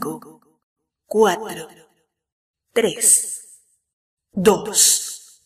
5, 0.00 0.40
4, 1.06 1.66
3, 2.72 3.60
2, 4.32 5.42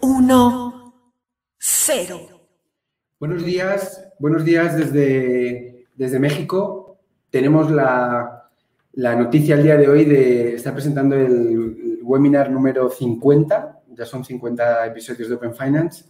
1, 0.00 0.94
0. 1.58 2.18
Buenos 3.18 3.44
días, 3.44 4.06
buenos 4.20 4.44
días 4.44 4.76
desde, 4.76 5.88
desde 5.96 6.20
México. 6.20 7.00
Tenemos 7.30 7.72
la, 7.72 8.48
la 8.92 9.16
noticia 9.16 9.56
el 9.56 9.64
día 9.64 9.76
de 9.76 9.88
hoy 9.88 10.04
de 10.04 10.54
estar 10.54 10.74
presentando 10.74 11.16
el, 11.16 11.98
webinar 12.04 12.52
número 12.52 12.88
50, 12.88 13.82
ya 13.88 14.04
son 14.04 14.24
50 14.24 14.86
episodios 14.86 15.28
de 15.28 15.34
Open 15.34 15.56
Finance 15.56 16.04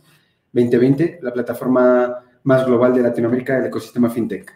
2020, 0.53 1.21
la 1.23 1.33
plataforma 1.33 2.23
más 2.43 2.67
global 2.67 2.93
de 2.93 3.01
Latinoamérica 3.01 3.57
del 3.57 3.67
ecosistema 3.67 4.11
FinTech. 4.11 4.53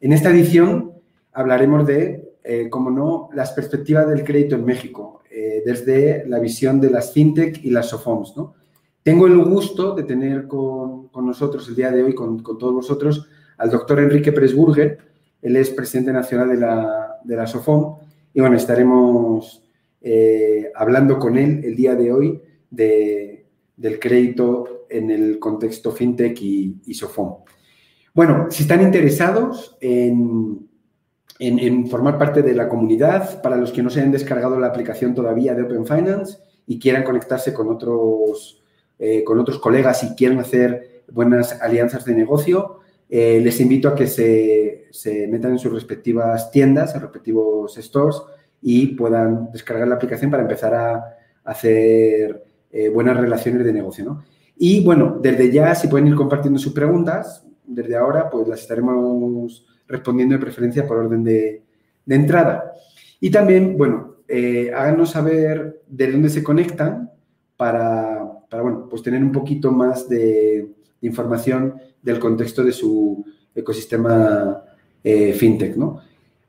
En 0.00 0.12
esta 0.12 0.30
edición 0.30 0.92
hablaremos 1.32 1.86
de, 1.86 2.29
eh, 2.42 2.68
como 2.70 2.90
no, 2.90 3.28
las 3.34 3.52
perspectivas 3.52 4.08
del 4.08 4.24
crédito 4.24 4.54
en 4.56 4.64
México, 4.64 5.22
eh, 5.30 5.62
desde 5.64 6.26
la 6.26 6.38
visión 6.38 6.80
de 6.80 6.90
las 6.90 7.12
FinTech 7.12 7.62
y 7.64 7.70
las 7.70 7.90
SOFOMS. 7.90 8.36
¿no? 8.36 8.54
Tengo 9.02 9.26
el 9.26 9.36
gusto 9.38 9.94
de 9.94 10.04
tener 10.04 10.46
con, 10.46 11.08
con 11.08 11.26
nosotros 11.26 11.68
el 11.68 11.76
día 11.76 11.90
de 11.90 12.02
hoy, 12.02 12.14
con, 12.14 12.42
con, 12.42 12.56
todos 12.56 12.74
vosotros, 12.74 13.28
al 13.58 13.70
doctor 13.70 14.00
Enrique 14.00 14.32
Presburger. 14.32 14.98
Él 15.42 15.56
es 15.56 15.70
presidente 15.70 16.12
nacional 16.12 16.48
de 16.48 16.56
la, 16.56 17.18
de 17.24 17.36
la 17.36 17.46
SOFOM 17.46 17.98
y 18.32 18.40
bueno, 18.40 18.56
estaremos 18.56 19.62
eh, 20.00 20.70
hablando 20.74 21.18
con 21.18 21.36
él 21.36 21.60
el 21.64 21.76
día 21.76 21.94
de 21.94 22.12
hoy 22.12 22.42
de, 22.70 23.46
del 23.76 23.98
crédito 23.98 24.86
en 24.88 25.10
el 25.10 25.38
contexto 25.38 25.92
FinTech 25.92 26.40
y, 26.40 26.80
y 26.86 26.94
SOFOM. 26.94 27.44
Bueno, 28.14 28.46
si 28.50 28.62
están 28.62 28.82
interesados 28.82 29.76
en, 29.80 30.69
en, 31.40 31.88
formar 31.88 32.18
parte 32.18 32.42
de 32.42 32.54
la 32.54 32.68
comunidad, 32.68 33.40
para 33.42 33.56
los 33.56 33.72
que 33.72 33.82
no 33.82 33.88
se 33.88 34.00
hayan 34.00 34.12
descargado 34.12 34.60
la 34.60 34.66
aplicación 34.66 35.14
todavía 35.14 35.54
de 35.54 35.62
Open 35.62 35.86
Finance 35.86 36.38
y 36.66 36.78
quieran 36.78 37.02
conectarse 37.02 37.54
con 37.54 37.68
otros, 37.68 38.62
eh, 38.98 39.24
con 39.24 39.38
otros 39.38 39.58
colegas 39.58 40.04
y 40.04 40.14
quieran 40.14 40.38
hacer 40.38 41.02
buenas 41.10 41.60
alianzas 41.62 42.04
de 42.04 42.14
negocio, 42.14 42.80
eh, 43.08 43.40
les 43.42 43.58
invito 43.60 43.88
a 43.88 43.94
que 43.94 44.06
se, 44.06 44.86
se, 44.90 45.26
metan 45.28 45.52
en 45.52 45.58
sus 45.58 45.72
respectivas 45.72 46.50
tiendas, 46.50 46.94
en 46.94 47.00
respectivos 47.00 47.74
stores 47.74 48.22
y 48.60 48.88
puedan 48.88 49.50
descargar 49.50 49.88
la 49.88 49.94
aplicación 49.94 50.30
para 50.30 50.42
empezar 50.42 50.74
a 50.74 51.16
hacer 51.42 52.44
eh, 52.70 52.90
buenas 52.90 53.16
relaciones 53.16 53.64
de 53.64 53.72
negocio. 53.72 54.04
¿no? 54.04 54.24
Y 54.56 54.84
bueno, 54.84 55.18
desde 55.20 55.50
ya, 55.50 55.74
si 55.74 55.88
pueden 55.88 56.08
ir 56.08 56.14
compartiendo 56.14 56.58
sus 56.58 56.74
preguntas, 56.74 57.46
desde 57.66 57.96
ahora, 57.96 58.28
pues 58.28 58.46
las 58.46 58.60
estaremos 58.60 59.66
respondiendo 59.90 60.34
de 60.34 60.40
preferencia 60.40 60.86
por 60.86 60.98
orden 60.98 61.24
de, 61.24 61.62
entrada. 62.06 62.72
Y 63.20 63.30
también, 63.30 63.76
bueno, 63.76 64.16
eh, 64.26 64.72
háganos 64.74 65.10
saber 65.10 65.82
de 65.86 66.10
dónde 66.10 66.28
se 66.28 66.42
conectan 66.42 67.10
para, 67.56 68.22
bueno, 68.50 68.86
pues 68.88 69.02
tener 69.02 69.22
un 69.22 69.32
poquito 69.32 69.70
más 69.70 70.08
de, 70.08 70.68
información 71.02 71.76
del 72.02 72.18
contexto 72.18 72.64
de 72.64 72.72
su 72.72 73.24
ecosistema 73.54 74.62
eh, 75.02 75.32
fintech, 75.32 75.76
¿no? 75.76 76.00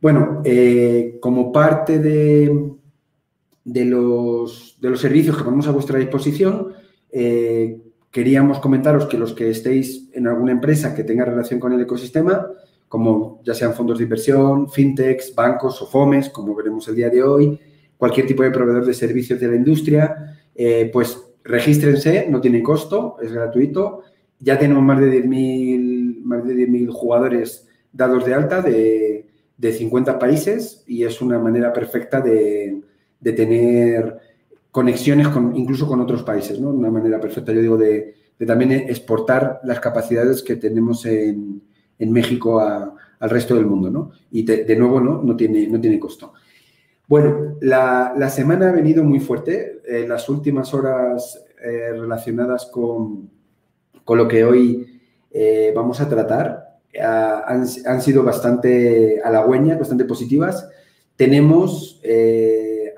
Bueno, 0.01 0.41
eh, 0.43 1.19
como 1.21 1.51
parte 1.51 1.99
de, 1.99 2.71
de, 3.63 3.85
los, 3.85 4.77
de, 4.81 4.89
los, 4.89 4.99
servicios 4.99 5.37
que 5.37 5.43
ponemos 5.43 5.67
a 5.67 5.71
vuestra 5.71 5.99
disposición, 5.99 6.73
queríamos 8.09 8.59
comentaros 8.59 9.05
que 9.05 9.17
los 9.17 9.33
que 9.33 9.49
estéis 9.49 10.09
en 10.13 10.27
alguna 10.27 10.53
empresa 10.53 10.95
que 10.95 11.03
tenga 11.03 11.25
relación 11.25 11.59
con 11.59 11.73
el 11.73 11.81
ecosistema, 11.81 12.47
como 12.91 13.39
ya 13.45 13.53
sean 13.53 13.73
fondos 13.73 13.99
de 13.99 14.03
inversión, 14.03 14.69
fintechs, 14.69 15.33
bancos 15.33 15.81
o 15.81 15.87
FOMES, 15.87 16.27
como 16.27 16.53
veremos 16.53 16.85
el 16.89 16.95
día 16.95 17.09
de 17.09 17.23
hoy, 17.23 17.57
cualquier 17.95 18.27
tipo 18.27 18.43
de 18.43 18.51
proveedor 18.51 18.85
de 18.85 18.93
servicios 18.93 19.39
de 19.39 19.47
la 19.47 19.55
industria, 19.55 20.35
eh, 20.53 20.89
pues 20.91 21.17
regístrense, 21.41 22.27
no 22.29 22.41
tiene 22.41 22.61
costo, 22.61 23.15
es 23.21 23.31
gratuito. 23.31 24.01
Ya 24.39 24.59
tenemos 24.59 24.83
más 24.83 24.99
de 24.99 25.23
10.000 25.23 26.21
más 26.23 26.45
de 26.45 26.53
10 26.53 26.89
jugadores 26.89 27.65
dados 27.93 28.25
de 28.25 28.33
alta 28.33 28.61
de, 28.61 29.25
de, 29.55 29.71
50 29.71 30.19
países 30.19 30.83
y 30.85 31.05
es 31.05 31.21
una 31.21 31.39
manera 31.39 31.71
perfecta 31.71 32.19
de, 32.19 32.81
de 33.21 33.31
tener 33.31 34.17
conexiones 34.69 35.29
con, 35.29 35.55
incluso 35.55 35.87
con 35.87 36.01
otros 36.01 36.23
países, 36.23 36.59
¿no? 36.59 36.71
Una 36.71 36.91
manera 36.91 37.21
perfecta, 37.21 37.53
yo 37.53 37.61
digo, 37.61 37.77
de, 37.77 38.15
de 38.37 38.45
también 38.45 38.73
exportar 38.73 39.61
las 39.63 39.79
capacidades 39.79 40.43
que 40.43 40.57
tenemos 40.57 41.05
en, 41.05 41.70
en 42.01 42.11
México 42.11 42.59
al 42.59 43.29
resto 43.29 43.55
del 43.55 43.67
mundo, 43.67 43.91
¿no? 43.91 44.11
Y 44.31 44.43
de, 44.43 44.75
nuevo, 44.75 44.99
¿no? 44.99 45.21
No 45.21 45.37
tiene, 45.37 45.67
no 45.67 45.79
tiene 45.79 45.99
costo. 45.99 46.33
Bueno, 47.07 47.57
la, 47.61 48.29
semana 48.29 48.69
ha 48.69 48.71
venido 48.71 49.03
muy 49.03 49.19
fuerte. 49.19 49.81
Eh, 49.87 50.07
las 50.07 50.27
últimas 50.27 50.73
horas 50.73 51.45
eh, 51.63 51.91
relacionadas 51.91 52.65
con, 52.65 53.29
con, 54.03 54.17
lo 54.17 54.27
que 54.27 54.43
hoy 54.43 54.99
eh, 55.29 55.71
vamos 55.75 56.01
a 56.01 56.09
tratar 56.09 56.79
han, 56.99 57.65
han, 57.85 58.01
sido 58.01 58.23
bastante 58.23 59.21
halagüeñas, 59.23 59.77
bastante 59.77 60.05
positivas. 60.05 60.67
Tenemos, 61.15 62.01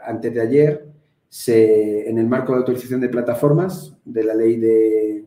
antes 0.05 0.33
de 0.33 0.41
ayer, 0.41 0.87
se, 1.27 2.09
en 2.09 2.17
el 2.17 2.27
marco 2.27 2.53
de 2.53 2.59
autorización 2.59 3.01
de 3.01 3.09
plataformas 3.09 3.97
de 4.05 4.23
la 4.23 4.33
ley 4.33 4.55
de, 4.57 5.25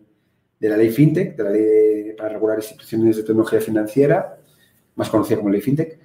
de 0.58 0.68
la 0.68 0.76
ley 0.76 0.90
FinTech, 0.90 1.36
de 1.36 1.44
la 1.44 1.50
ley 1.50 1.62
de, 1.62 1.95
para 2.16 2.30
regular 2.30 2.58
instituciones 2.58 3.16
de 3.16 3.22
tecnología 3.22 3.60
financiera, 3.60 4.38
más 4.94 5.08
conocida 5.10 5.38
como 5.38 5.50
ley 5.50 5.60
FinTech. 5.60 5.98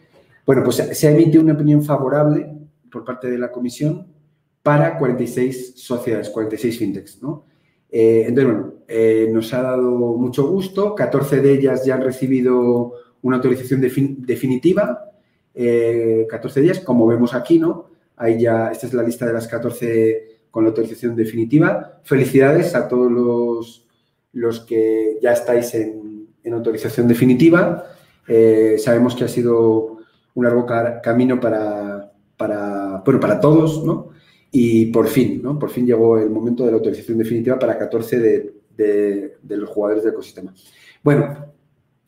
Bueno, 0.45 0.63
pues 0.63 0.75
se 0.75 1.07
ha 1.07 1.11
emitido 1.11 1.43
una 1.43 1.53
opinión 1.53 1.83
favorable 1.83 2.51
por 2.91 3.05
parte 3.05 3.29
de 3.29 3.37
la 3.37 3.51
Comisión 3.51 4.07
para 4.61 4.97
46 4.97 5.73
sociedades, 5.75 6.29
46 6.29 6.77
FinTechs, 6.77 7.21
¿no? 7.21 7.45
Eh, 7.89 8.25
entonces, 8.27 8.53
bueno, 8.53 8.73
eh, 8.87 9.29
nos 9.31 9.53
ha 9.53 9.61
dado 9.61 9.83
mucho 10.17 10.47
gusto. 10.47 10.95
14 10.95 11.41
de 11.41 11.53
ellas 11.53 11.85
ya 11.85 11.95
han 11.95 12.01
recibido 12.01 12.93
una 13.21 13.37
autorización 13.37 13.81
definitiva. 13.81 15.11
14 15.53 15.55
eh, 15.55 16.27
de 16.29 16.61
ellas, 16.61 16.79
como 16.79 17.05
vemos 17.07 17.33
aquí, 17.33 17.59
¿no? 17.59 17.89
Ahí 18.15 18.39
ya, 18.39 18.71
esta 18.71 18.87
es 18.87 18.93
la 18.93 19.03
lista 19.03 19.25
de 19.25 19.33
las 19.33 19.47
14 19.47 20.39
con 20.49 20.63
la 20.63 20.69
autorización 20.69 21.15
definitiva. 21.15 21.99
Felicidades 22.03 22.75
a 22.75 22.87
todos 22.87 23.11
los 23.11 23.87
los 24.33 24.61
que 24.61 25.17
ya 25.21 25.33
estáis 25.33 25.73
en, 25.75 26.27
autorización 26.51 27.07
definitiva. 27.07 27.85
Eh, 28.27 28.75
sabemos 28.77 29.15
que 29.15 29.23
ha 29.23 29.27
sido 29.27 29.97
un 30.33 30.43
largo 30.43 30.65
camino 31.01 31.39
para, 31.39 32.11
para, 32.35 33.01
bueno, 33.05 33.19
para 33.19 33.39
todos, 33.39 33.83
¿no? 33.85 34.09
Y 34.51 34.87
por 34.87 35.07
fin, 35.07 35.41
¿no? 35.41 35.57
Por 35.57 35.69
fin 35.69 35.85
llegó 35.85 36.17
el 36.17 36.29
momento 36.29 36.65
de 36.65 36.71
la 36.71 36.77
autorización 36.77 37.17
definitiva 37.17 37.57
para 37.57 37.77
14 37.77 38.19
de, 38.75 39.37
los 39.47 39.69
jugadores 39.69 40.03
del 40.03 40.13
ecosistema. 40.13 40.53
Bueno, 41.03 41.53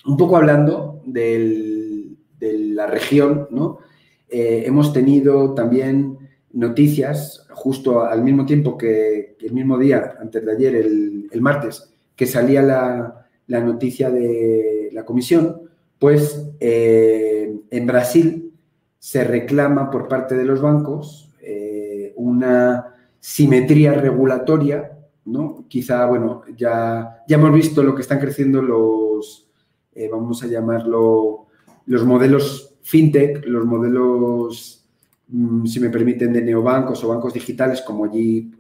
un 0.06 0.18
poco 0.18 0.36
hablando 0.36 1.02
de 1.06 2.16
la 2.40 2.88
región, 2.88 3.48
¿no? 3.52 3.80
Eh, 4.28 4.64
hemos 4.66 4.92
tenido 4.92 5.54
también 5.54 6.18
noticias 6.52 7.48
justo 7.52 8.04
al 8.04 8.24
mismo 8.24 8.46
tiempo 8.46 8.78
que, 8.78 9.38
el 9.40 9.54
mismo 9.54 9.78
día, 9.78 10.16
antes 10.20 10.44
de 10.44 10.52
ayer, 10.52 10.76
el 10.76 11.42
martes, 11.42 11.93
salía 12.26 12.62
la, 12.62 13.26
noticia 13.48 14.10
de 14.10 14.90
la 14.92 15.06
comisión, 15.06 15.62
pues 16.00 16.50
eh, 16.60 17.56
en 17.70 17.88
Brasil 17.88 18.52
se 19.00 19.24
reclama 19.24 19.90
por 19.92 20.08
parte 20.08 20.36
de 20.36 20.46
los 20.46 20.62
bancos 20.62 21.32
eh, 21.42 22.14
una 22.16 22.96
simetría 23.20 23.94
regulatoria, 23.94 24.98
¿no? 25.26 25.66
Quizá, 25.68 26.06
bueno, 26.06 26.42
ya, 26.58 27.24
ya 27.28 27.38
hemos 27.38 27.54
visto 27.54 27.84
lo 27.84 27.96
que 27.96 28.02
están 28.02 28.20
creciendo 28.20 28.62
los, 28.62 29.48
eh, 29.94 30.10
vamos 30.12 30.44
a 30.44 30.48
llamarlo, 30.48 31.48
los 31.86 32.06
modelos 32.06 32.76
fintech, 32.82 33.46
los 33.46 33.66
modelos, 33.66 34.86
mm, 35.30 35.66
si 35.66 35.80
me 35.80 35.90
permiten, 35.90 36.34
de 36.34 36.42
neobancos 36.42 37.04
o 37.04 37.10
bancos 37.10 37.34
digitales, 37.34 37.82
como 37.82 38.06
allí 38.06 38.52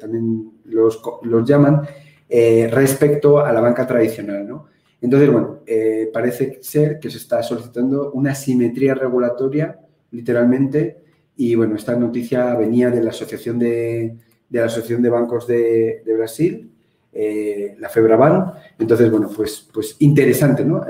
también 0.00 0.50
los, 0.64 1.00
los 1.22 1.48
llaman, 1.48 1.82
eh, 2.32 2.68
respecto 2.70 3.44
a 3.44 3.52
la 3.52 3.60
banca 3.60 3.84
tradicional. 3.84 4.46
¿no? 4.46 4.66
Entonces, 5.00 5.32
bueno, 5.32 5.58
eh, 5.66 6.08
parece 6.12 6.60
ser 6.62 7.00
que 7.00 7.10
se 7.10 7.16
está 7.16 7.42
solicitando 7.42 8.12
una 8.12 8.36
simetría 8.36 8.94
regulatoria, 8.94 9.80
literalmente, 10.12 10.98
y 11.36 11.56
bueno, 11.56 11.74
esta 11.74 11.96
noticia 11.96 12.54
venía 12.54 12.88
de 12.90 13.02
la 13.02 13.10
Asociación 13.10 13.58
de, 13.58 14.16
de 14.48 14.60
la 14.60 14.66
Asociación 14.66 15.02
de 15.02 15.10
Bancos 15.10 15.48
de, 15.48 16.04
Brasil, 16.16 16.70
eh, 17.12 17.74
la 17.80 17.88
FEBRABAN. 17.88 18.52
Entonces, 18.78 19.10
bueno, 19.10 19.28
pues, 19.34 19.68
pues 19.72 19.96
interesante, 19.98 20.64
¿no? 20.64 20.86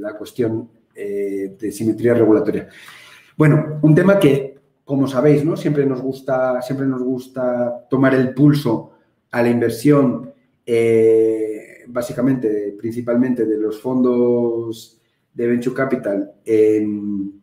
La 0.00 0.16
cuestión 0.16 0.68
de 0.94 1.72
simetría 1.72 2.14
regulatoria. 2.14 2.68
Bueno, 3.36 3.80
un 3.82 3.92
tema 3.92 4.20
que, 4.20 4.58
como 4.84 5.08
sabéis, 5.08 5.44
¿no? 5.44 5.56
Siempre 5.56 5.84
nos 5.84 6.00
gusta, 6.00 6.62
siempre 6.62 6.86
nos 6.86 7.02
gusta 7.02 7.86
tomar 7.88 8.14
el 8.14 8.34
pulso 8.34 8.91
a 9.32 9.42
la 9.42 9.48
inversión, 9.48 10.32
eh, 10.64 11.84
básicamente, 11.88 12.76
principalmente 12.78 13.44
de 13.44 13.58
los 13.58 13.80
fondos 13.80 15.00
de 15.34 15.46
Venture 15.46 15.74
Capital 15.74 16.32
en, 16.44 17.40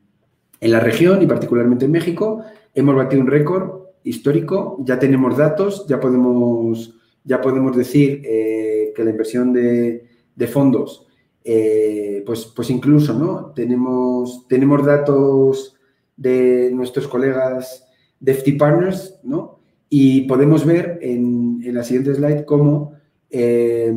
la 0.62 0.80
región 0.80 1.22
y 1.22 1.28
particularmente 1.28 1.86
en 1.86 1.92
México. 1.92 2.44
Hemos 2.74 2.96
batido 2.96 3.22
un 3.22 3.28
récord 3.28 3.88
histórico, 4.04 4.78
ya 4.86 5.00
tenemos 5.00 5.36
datos, 5.36 5.88
ya 5.88 6.00
podemos, 6.00 6.96
ya 7.24 7.42
podemos 7.42 7.76
decir 7.76 8.22
eh, 8.24 8.94
que 8.96 9.04
la 9.04 9.10
inversión 9.10 9.52
de, 9.52 10.06
fondos, 10.48 11.08
eh, 11.44 12.24
pues, 12.26 12.46
pues 12.56 12.70
incluso, 12.70 13.14
¿no? 13.14 13.52
Tenemos, 13.56 14.48
tenemos 14.48 14.86
datos 14.86 15.76
de 16.16 16.70
nuestros 16.74 17.08
colegas 17.08 17.86
de 18.20 18.34
FT 18.34 18.58
Partners, 18.58 19.20
¿no? 19.24 19.59
Y 19.90 20.22
podemos 20.22 20.66
ver 20.66 21.00
en, 21.02 21.62
la 21.74 21.84
siguiente 21.84 22.14
slide 22.14 22.46
cómo 22.46 22.94
eh, 23.30 23.94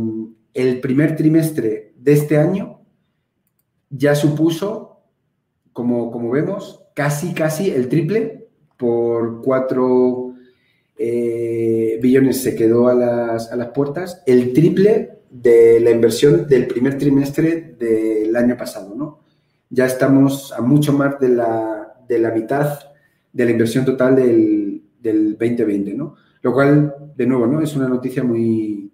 el 0.55 0.81
primer 0.81 1.17
trimestre 1.17 1.93
de 1.97 2.13
este 2.13 2.39
año 2.39 2.81
ya 3.91 4.15
supuso, 4.15 5.01
como, 5.73 6.11
como 6.11 6.31
vemos, 6.31 6.85
casi, 6.95 7.35
casi 7.35 7.71
el 7.71 7.89
triple 7.89 8.49
por 8.77 9.43
cuatro 9.43 10.35
eh, 10.97 11.99
billones 12.01 12.43
se 12.43 12.55
quedó 12.55 12.89
a 12.89 12.95
las, 12.95 13.53
a 13.53 13.57
las 13.57 13.69
puertas, 13.69 14.23
el 14.27 14.53
triple 14.53 15.19
de 15.31 15.81
la 15.81 15.91
inversión 15.91 16.47
del 16.47 16.67
primer 16.67 16.99
trimestre 16.99 17.75
del 17.79 18.35
año 18.37 18.57
pasado, 18.57 18.95
¿no? 18.95 19.21
Ya 19.71 19.87
estamos 19.87 20.53
a 20.53 20.61
mucho 20.61 20.93
más 20.93 21.19
de 21.19 21.31
la, 21.31 21.95
de 22.07 22.19
la 22.19 22.31
mitad 22.31 22.79
de 23.33 23.45
la 23.47 23.51
inversión 23.51 23.87
total 23.87 24.17
del, 24.17 24.82
del 25.03 25.33
2020, 25.33 25.95
¿no? 25.95 26.15
Lo 26.43 26.53
cual, 26.53 26.95
de 27.17 27.27
nuevo, 27.27 27.47
¿no? 27.47 27.61
Es 27.61 27.75
una 27.77 27.89
noticia 27.89 28.23
muy, 28.23 28.91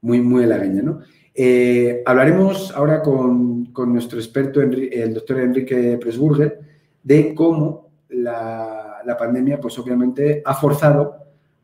muy, 0.00 0.20
muy 0.20 0.44
halagüeña, 0.44 0.82
¿no? 0.82 1.00
Eh, 1.34 2.02
hablaremos 2.06 2.72
ahora 2.74 3.02
con, 3.02 3.66
con, 3.66 3.92
nuestro 3.92 4.18
experto, 4.18 4.60
el 4.60 5.12
doctor 5.12 5.40
Enrique 5.40 5.98
Presburger, 6.00 6.60
de 7.02 7.34
cómo 7.34 7.90
la, 8.08 9.02
la 9.04 9.16
pandemia, 9.16 9.60
pues 9.60 9.78
obviamente, 9.78 10.42
ha 10.44 10.54
forzado 10.54 11.16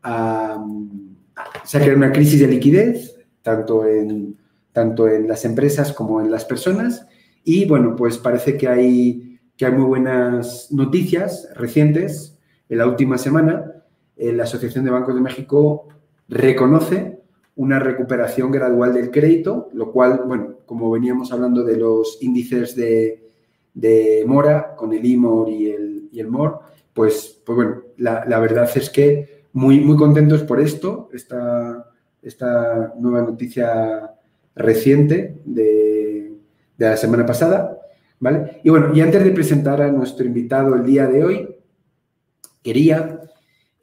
a, 0.03 0.53
a 0.53 1.95
una 1.95 2.11
crisis 2.11 2.39
de 2.39 2.47
liquidez, 2.47 3.17
tanto 3.41 3.85
en, 3.85 4.37
tanto 4.71 5.07
en 5.07 5.27
las 5.27 5.45
empresas 5.45 5.91
como 5.93 6.21
en 6.21 6.31
las 6.31 6.45
personas. 6.45 7.07
Y 7.43 7.65
bueno, 7.65 7.95
pues 7.95 8.17
parece 8.17 8.57
que 8.57 8.67
hay, 8.67 9.39
que 9.57 9.65
hay 9.65 9.71
muy 9.71 9.85
buenas 9.85 10.71
noticias 10.71 11.49
recientes. 11.55 12.37
En 12.69 12.77
la 12.77 12.87
última 12.87 13.17
semana, 13.17 13.72
la 14.17 14.43
Asociación 14.43 14.85
de 14.85 14.91
Bancos 14.91 15.15
de 15.15 15.21
México 15.21 15.87
reconoce 16.27 17.19
una 17.55 17.79
recuperación 17.79 18.51
gradual 18.51 18.93
del 18.93 19.11
crédito, 19.11 19.69
lo 19.73 19.91
cual, 19.91 20.21
bueno, 20.25 20.57
como 20.65 20.89
veníamos 20.89 21.31
hablando 21.31 21.63
de 21.63 21.77
los 21.77 22.17
índices 22.21 22.75
de, 22.75 24.23
mora 24.25 24.75
con 24.75 24.93
el 24.93 25.05
IMOR 25.05 25.49
y 25.49 25.69
el, 25.69 26.09
y 26.11 26.19
el 26.19 26.27
MOR, 26.27 26.59
pues, 26.93 27.41
pues 27.45 27.55
bueno, 27.55 27.81
la, 27.97 28.39
verdad 28.39 28.69
es 28.75 28.89
que 28.89 29.45
muy, 29.53 29.79
muy 29.79 29.97
contentos 29.97 30.43
por 30.43 30.59
esto, 30.59 31.09
esta, 31.13 31.91
esta 32.21 32.93
nueva 32.97 33.21
noticia 33.21 34.11
reciente 34.55 35.41
de, 35.45 36.33
la 36.77 36.97
semana 36.97 37.25
pasada, 37.25 37.79
¿vale? 38.19 38.59
Y 38.63 38.69
bueno, 38.69 38.93
y 38.93 39.01
antes 39.01 39.23
de 39.23 39.31
presentar 39.31 39.81
a 39.81 39.91
nuestro 39.91 40.25
invitado 40.25 40.75
el 40.75 40.85
día 40.85 41.07
de 41.07 41.23
hoy, 41.23 41.55
quería, 42.61 43.21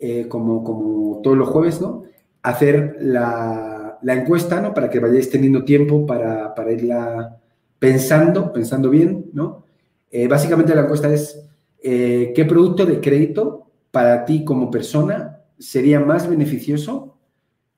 eh, 0.00 0.26
como, 0.28 0.64
como 0.64 1.20
todos 1.22 1.36
los 1.36 1.48
jueves, 1.48 1.80
¿no? 1.80 2.04
hacer 2.42 2.96
la, 3.00 3.98
encuesta, 4.02 4.60
¿no? 4.60 4.72
Para 4.74 4.88
que 4.88 4.98
vayáis 4.98 5.30
teniendo 5.30 5.64
tiempo 5.64 6.06
para, 6.06 6.54
irla 6.72 7.38
pensando, 7.78 8.52
pensando 8.52 8.90
bien, 8.90 9.30
¿no? 9.32 9.64
Eh, 10.10 10.26
básicamente 10.26 10.74
la 10.74 10.82
encuesta 10.82 11.12
es, 11.12 11.48
eh, 11.82 12.32
¿qué 12.34 12.44
producto 12.44 12.84
de 12.86 13.00
crédito 13.00 13.70
para 13.90 14.24
ti 14.24 14.44
como 14.44 14.70
persona 14.70 15.42
sería 15.58 16.00
más 16.00 16.28
beneficioso 16.28 17.16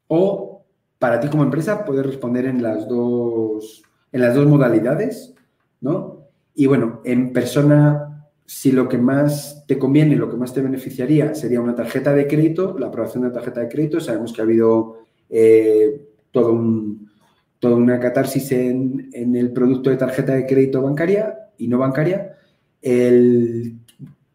o 0.06 0.64
para 0.98 1.20
ti 1.20 1.28
como 1.28 1.42
empresa 1.42 1.84
puedes 1.84 2.06
responder 2.06 2.46
en 2.46 2.62
las 2.62 2.88
dos, 2.88 3.82
en 4.12 4.20
las 4.20 4.34
dos 4.34 4.46
modalidades, 4.46 5.34
¿no? 5.80 6.28
Y 6.54 6.66
bueno, 6.66 7.00
en 7.04 7.32
persona 7.32 8.11
si 8.54 8.70
lo 8.70 8.86
que 8.86 8.98
más 8.98 9.64
te 9.66 9.78
conviene, 9.78 10.14
lo 10.14 10.30
que 10.30 10.36
más 10.36 10.52
te 10.52 10.60
beneficiaría 10.60 11.34
sería 11.34 11.62
una 11.62 11.74
tarjeta 11.74 12.12
de 12.12 12.26
crédito, 12.26 12.76
la 12.78 12.88
aprobación 12.88 13.24
de 13.24 13.30
tarjeta 13.30 13.60
de 13.60 13.68
crédito, 13.68 13.98
sabemos 13.98 14.30
que 14.30 14.42
ha 14.42 14.44
habido 14.44 14.98
eh, 15.30 16.02
todo 16.30 16.52
un, 16.52 17.10
toda 17.58 17.76
una 17.76 17.98
catarsis 17.98 18.52
en, 18.52 19.10
el 19.14 19.52
producto 19.52 19.88
de 19.88 19.96
tarjeta 19.96 20.34
de 20.34 20.44
crédito 20.44 20.82
bancaria 20.82 21.34
y 21.56 21.66
no 21.66 21.78
bancaria. 21.78 22.36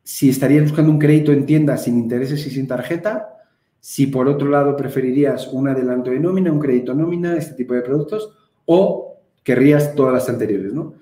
si 0.03 0.29
estarías 0.29 0.63
buscando 0.63 0.91
un 0.91 0.99
crédito 0.99 1.31
en 1.31 1.45
tienda 1.45 1.77
sin 1.77 1.99
intereses 1.99 2.45
y 2.47 2.49
sin 2.49 2.67
tarjeta, 2.67 3.37
si 3.79 4.07
por 4.07 4.27
otro 4.27 4.49
lado 4.49 4.75
preferirías 4.75 5.47
un 5.53 5.67
adelanto 5.67 6.09
de 6.09 6.19
nómina, 6.19 6.51
un 6.51 6.59
crédito 6.59 6.95
nómina, 6.95 7.37
este 7.37 7.53
tipo 7.53 7.75
de 7.75 7.83
productos, 7.83 8.33
o 8.65 9.21
querrías 9.43 9.93
todas 9.93 10.15
las 10.15 10.27
anteriores, 10.27 10.73
¿no? 10.73 10.95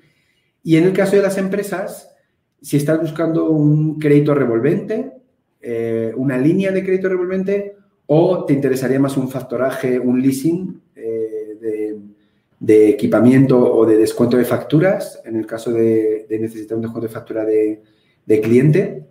Y 0.63 0.75
en 0.75 0.83
el 0.83 0.91
caso 0.91 1.15
de 1.15 1.21
las 1.21 1.37
empresas, 1.37 2.11
si 2.65 2.77
estás 2.77 2.99
buscando 2.99 3.51
un 3.51 3.99
crédito 3.99 4.33
revolvente, 4.33 5.13
eh, 5.61 6.11
una 6.17 6.35
línea 6.35 6.71
de 6.71 6.83
crédito 6.83 7.07
revolvente, 7.07 7.75
o 8.07 8.43
te 8.43 8.53
interesaría 8.53 8.99
más 8.99 9.17
un 9.17 9.29
factoraje, 9.29 9.99
un 9.99 10.19
leasing 10.19 10.81
eh, 10.95 11.95
de, 12.59 12.89
equipamiento 12.89 13.71
o 13.71 13.85
de 13.85 13.97
descuento 13.97 14.35
de 14.35 14.45
facturas, 14.45 15.21
en 15.25 15.35
el 15.35 15.45
caso 15.45 15.71
de, 15.71 16.25
necesitar 16.27 16.75
un 16.75 16.81
descuento 16.81 17.07
de 17.07 17.13
factura 17.13 17.45
de, 17.45 18.41
cliente, 18.41 19.05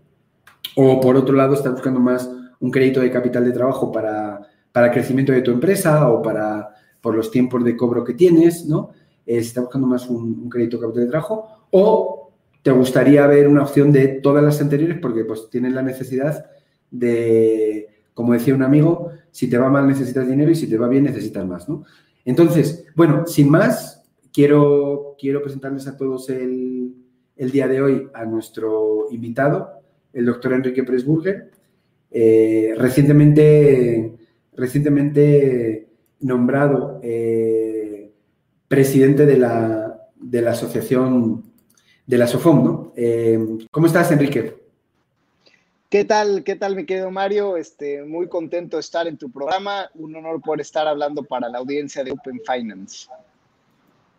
o 0.75 1.01
por 1.01 1.15
otro 1.15 1.37
lado, 1.37 1.55
estás 1.55 1.75
buscando 1.75 2.01
más 2.01 2.29
un 2.59 2.73
crédito 2.73 3.03
de 3.03 3.13
capital 3.13 3.45
de 3.45 3.53
trabajo 3.53 3.93
para, 3.93 4.41
el 4.75 4.91
crecimiento 4.91 5.31
de 5.31 5.43
tu 5.43 5.53
empresa 5.53 6.11
o 6.11 6.21
para 6.21 6.71
por 7.01 7.15
los 7.15 7.31
tiempos 7.31 7.63
de 7.63 7.77
cobro 7.77 8.03
que 8.03 8.15
tienes, 8.15 8.67
¿no? 8.67 8.91
Eh, 9.25 9.41
si 9.41 9.47
estás 9.47 9.63
buscando 9.63 9.87
más 9.87 10.09
un, 10.09 10.41
un 10.43 10.49
crédito 10.51 10.77
de 10.77 10.83
capital 10.83 11.05
de 11.05 11.11
trabajo, 11.11 11.67
o 11.71 12.25
te 12.65 12.71
gustaría 12.71 13.27
ver 13.27 13.47
una 13.47 13.63
opción 13.63 13.93
de 13.93 14.09
todas 14.09 14.43
las 14.43 14.59
anteriores 14.59 14.99
porque 14.99 15.27
pues 15.27 15.51
tienes 15.51 15.75
la 15.75 15.83
necesidad 15.83 16.47
de, 16.91 17.89
como 18.15 18.33
decía 18.33 18.55
un 18.55 18.63
amigo, 18.63 19.11
si 19.31 19.51
te 19.51 19.59
va 19.59 19.69
mal 19.69 19.87
necesitas 19.87 20.27
dinero 20.27 20.51
y 20.51 20.55
si 20.55 20.67
te 20.67 20.79
va 20.79 20.89
bien 20.89 21.05
necesitas 21.05 21.47
más, 21.47 21.69
¿no? 21.69 21.85
Entonces, 22.25 22.87
bueno, 22.97 23.27
sin 23.27 23.51
más, 23.51 24.03
quiero, 24.33 25.15
quiero 25.21 25.43
presentarles 25.43 25.87
a 25.89 25.99
todos 25.99 26.31
el, 26.31 26.95
día 27.37 27.69
de 27.69 27.83
hoy 27.83 28.09
a 28.15 28.25
nuestro 28.25 29.09
invitado, 29.11 29.83
el 30.15 30.25
doctor 30.25 30.55
Enrique 30.55 30.85
Presburger, 30.85 31.51
eh, 32.11 32.73
recientemente, 32.79 34.15
recientemente 34.57 35.87
nombrado 36.21 36.99
eh, 37.03 38.11
presidente 38.69 39.27
de 39.27 39.37
la, 39.37 40.01
de 40.17 40.41
la 40.41 40.53
Asociación 40.53 41.53
de 42.07 42.19
la 42.19 42.27
SOFOM, 42.27 42.65
¿no? 42.65 42.93
Eh, 42.97 43.39
¿Cómo 43.71 43.87
estás, 43.87 44.11
Enrique? 44.13 44.63
¿Qué 45.89 46.05
tal? 46.05 46.43
¿Qué 46.45 46.57
tal, 46.57 46.77
mi 46.77 46.85
querido 46.85 47.11
Mario? 47.11 47.57
Este, 47.57 48.03
muy 48.03 48.29
contento 48.29 48.77
de 48.77 48.81
estar 48.81 49.07
en 49.07 49.17
tu 49.17 49.31
programa. 49.31 49.89
Un 49.95 50.17
honor 50.17 50.41
por 50.41 50.61
estar 50.61 50.87
hablando 50.87 51.23
para 51.23 51.49
la 51.49 51.59
audiencia 51.59 52.03
de 52.03 52.11
Open 52.11 52.41
Finance. 52.45 53.09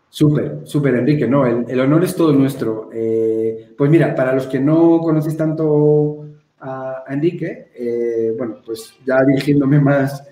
Súper, 0.10 0.62
súper, 0.64 0.96
Enrique. 0.96 1.28
No, 1.28 1.46
el, 1.46 1.80
honor 1.80 2.06
es 2.06 2.16
todo 2.16 2.32
nuestro. 2.32 2.90
Eh, 2.94 3.74
pues 3.78 3.92
mira, 3.92 4.16
para 4.16 4.34
los 4.34 4.48
que 4.48 4.60
no 4.60 5.00
conocéis 5.00 5.36
tanto 5.36 6.26
a, 6.62 7.04
Enrique, 7.10 7.72
eh, 7.76 8.34
bueno, 8.38 8.62
pues 8.66 8.96
ya 9.06 9.24
dirigiéndome 9.24 9.80
más 9.80 10.24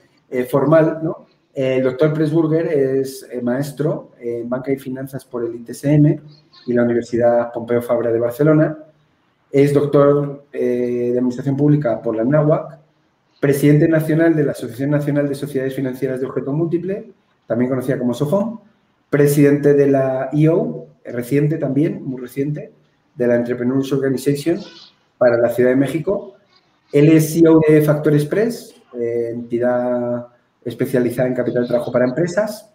formal, 0.49 0.99
¿no? 1.03 1.27
El 1.53 1.83
doctor 1.83 2.11
Presburger 2.13 2.65
es 2.65 3.27
maestro 3.43 4.13
en 4.19 4.49
banca 4.49 4.71
y 4.71 4.79
finanzas 4.79 5.23
por 5.23 5.45
el 5.45 5.53
ITSM 5.53 6.19
y 6.65 6.73
la 6.73 6.83
Universidad 6.83 7.51
Pompeu 7.51 7.81
Fabra 7.81 8.11
de 8.11 8.19
Barcelona. 8.19 8.77
Es 9.51 9.73
doctor 9.73 10.45
eh, 10.51 11.09
de 11.11 11.17
Administración 11.17 11.57
Pública 11.57 12.01
por 12.01 12.15
la 12.15 12.23
NAWAC, 12.23 12.79
presidente 13.39 13.87
nacional 13.87 14.35
de 14.35 14.43
la 14.43 14.51
Asociación 14.53 14.89
Nacional 14.89 15.27
de 15.27 15.35
Sociedades 15.35 15.75
Financieras 15.75 16.19
de 16.19 16.25
Objeto 16.25 16.53
Múltiple, 16.53 17.11
también 17.45 17.69
conocida 17.69 17.99
como 17.99 18.13
SOFOM, 18.13 18.59
presidente 19.09 19.73
de 19.73 19.87
la 19.87 20.29
EO, 20.33 20.87
reciente 21.05 21.57
también, 21.57 22.03
muy 22.03 22.21
reciente, 22.21 22.71
de 23.15 23.27
la 23.27 23.35
Entrepreneurs 23.35 23.91
Organization 23.93 24.59
para 25.17 25.37
la 25.37 25.49
Ciudad 25.49 25.69
de 25.69 25.75
México. 25.75 26.35
Él 26.91 27.09
es 27.09 27.33
CEO 27.33 27.61
de 27.67 27.81
Factor 27.81 28.13
Express, 28.13 28.75
eh, 28.99 29.29
entidad 29.33 30.27
especializada 30.63 31.27
en 31.27 31.35
capital 31.35 31.63
de 31.63 31.67
trabajo 31.69 31.91
para 31.91 32.05
empresas. 32.05 32.73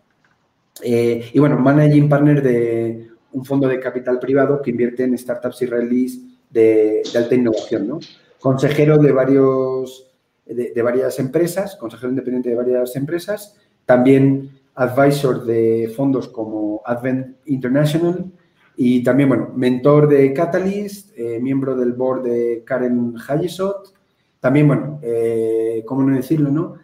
Eh, 0.83 1.29
y 1.33 1.39
bueno, 1.41 1.59
managing 1.59 2.09
partner 2.09 2.43
de 2.43 3.08
un 3.33 3.45
fondo 3.45 3.69
de 3.69 3.81
capital 3.81 4.19
privado 4.19 4.63
que 4.63 4.71
invierte 4.71 5.05
en 5.05 5.17
startups 5.17 5.63
israelíes 5.63 6.21
de, 6.51 7.03
de 7.13 7.19
alta 7.19 7.35
innovación, 7.35 7.89
¿no? 7.89 8.01
Consejero 8.41 8.99
de, 8.99 9.13
varios, 9.13 10.07
de, 10.47 10.83
varias 10.83 11.19
empresas, 11.19 11.77
consejero 11.77 12.11
independiente 12.11 12.51
de 12.51 12.55
varias 12.55 12.95
empresas, 12.95 13.57
también 13.85 14.51
advisor 14.77 15.45
de 15.45 15.93
fondos 15.97 16.29
como 16.29 16.81
Advent 16.85 17.37
International 17.47 18.31
Y 18.77 19.03
también, 19.03 19.29
bueno, 19.29 19.51
mentor 19.57 20.09
de 20.09 20.33
Catalyst, 20.33 21.11
eh, 21.19 21.41
miembro 21.41 21.75
del 21.75 21.95
board 21.95 22.23
de 22.23 22.63
Karen 22.65 23.17
Hayesot. 23.27 23.93
También, 24.39 24.69
bueno, 24.69 25.01
eh, 25.03 25.83
¿cómo 25.85 26.05
no 26.05 26.15
decirlo, 26.15 26.53
no? 26.53 26.75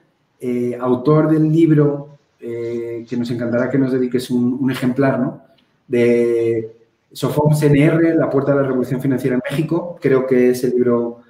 Eh, 0.41 0.77
autor 0.81 1.31
del 1.31 1.53
libro 1.53 2.11
que 2.41 3.17
nos 3.17 3.31
encantará 3.31 3.71
que 3.71 3.79
nos 3.79 3.91
dediques 3.91 4.31
un, 4.31 4.59
un 4.61 4.71
ejemplar, 4.71 5.19
¿no? 5.19 5.44
De 5.87 6.77
Sofom 7.13 7.55
CNR, 7.55 8.15
La 8.17 8.31
Puerta 8.31 8.53
de 8.53 8.63
la 8.63 8.67
Revolución 8.67 9.01
Financiera 9.01 9.37
en 9.37 9.43
México. 9.49 9.99
Creo 10.01 10.27
que 10.27 10.51
ese 10.51 10.69
libro 10.69 11.21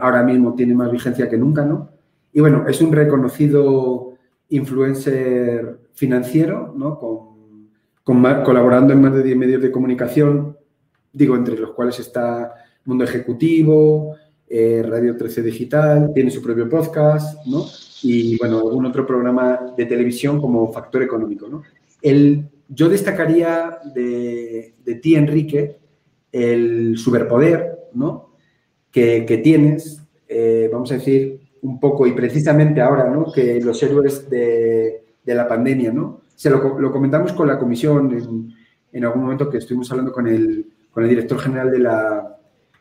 ahora 0.00 0.22
mismo 0.22 0.54
tiene 0.54 0.74
más 0.74 0.90
vigencia 0.90 1.28
que 1.28 1.36
nunca, 1.36 1.64
¿no? 1.64 1.90
Y 2.32 2.40
bueno, 2.40 2.66
es 2.66 2.80
un 2.80 2.92
reconocido 2.92 4.14
influencer 4.48 5.78
financiero, 5.94 6.74
¿no? 6.76 6.98
Con 6.98 7.34
colaborando 8.04 8.92
en 8.92 9.00
más 9.00 9.14
de 9.14 9.22
10 9.22 9.36
medios 9.36 9.62
de 9.62 9.70
comunicación, 9.70 10.58
digo, 11.12 11.36
entre 11.36 11.56
los 11.56 11.70
cuales 11.70 11.98
está 12.00 12.52
Mundo 12.84 13.04
Ejecutivo, 13.04 14.14
eh, 14.46 14.84
Radio 14.86 15.16
13 15.16 15.42
Digital, 15.42 16.12
tiene 16.14 16.30
su 16.30 16.42
propio 16.42 16.68
podcast, 16.68 17.46
¿no? 17.46 17.64
Y, 18.02 18.36
bueno, 18.36 18.58
algún 18.58 18.84
otro 18.84 19.06
programa 19.06 19.72
de 19.74 19.86
televisión 19.86 20.38
como 20.38 20.70
Factor 20.70 21.02
Económico, 21.02 21.48
¿no? 21.48 21.62
El, 22.02 22.46
yo 22.68 22.88
destacaría 22.88 23.78
de, 23.94 24.74
de 24.84 24.94
ti, 24.96 25.14
Enrique, 25.14 25.78
el 26.32 26.96
superpoder, 26.96 27.88
¿no? 27.94 28.34
Que, 28.90 29.24
que 29.26 29.38
tienes, 29.38 30.02
eh, 30.28 30.68
vamos 30.72 30.90
a 30.92 30.94
decir, 30.94 31.40
un 31.62 31.80
poco, 31.80 32.06
y 32.06 32.12
precisamente 32.12 32.80
ahora, 32.80 33.08
¿no? 33.08 33.32
Que 33.32 33.60
los 33.60 33.82
héroes 33.82 34.28
de, 34.28 35.04
de 35.24 35.34
la 35.34 35.48
pandemia, 35.48 35.92
¿no? 35.92 36.24
se 36.34 36.50
lo, 36.50 36.92
comentamos 36.92 37.32
con 37.32 37.46
la 37.46 37.58
comisión 37.58 38.52
en, 38.92 39.04
algún 39.04 39.22
momento 39.22 39.48
que 39.48 39.58
estuvimos 39.58 39.90
hablando 39.90 40.12
con 40.12 40.26
el, 40.26 40.66
con 40.90 41.04
el 41.04 41.08
director 41.08 41.38
general 41.38 41.70
de, 41.70 41.78
la, 41.78 42.36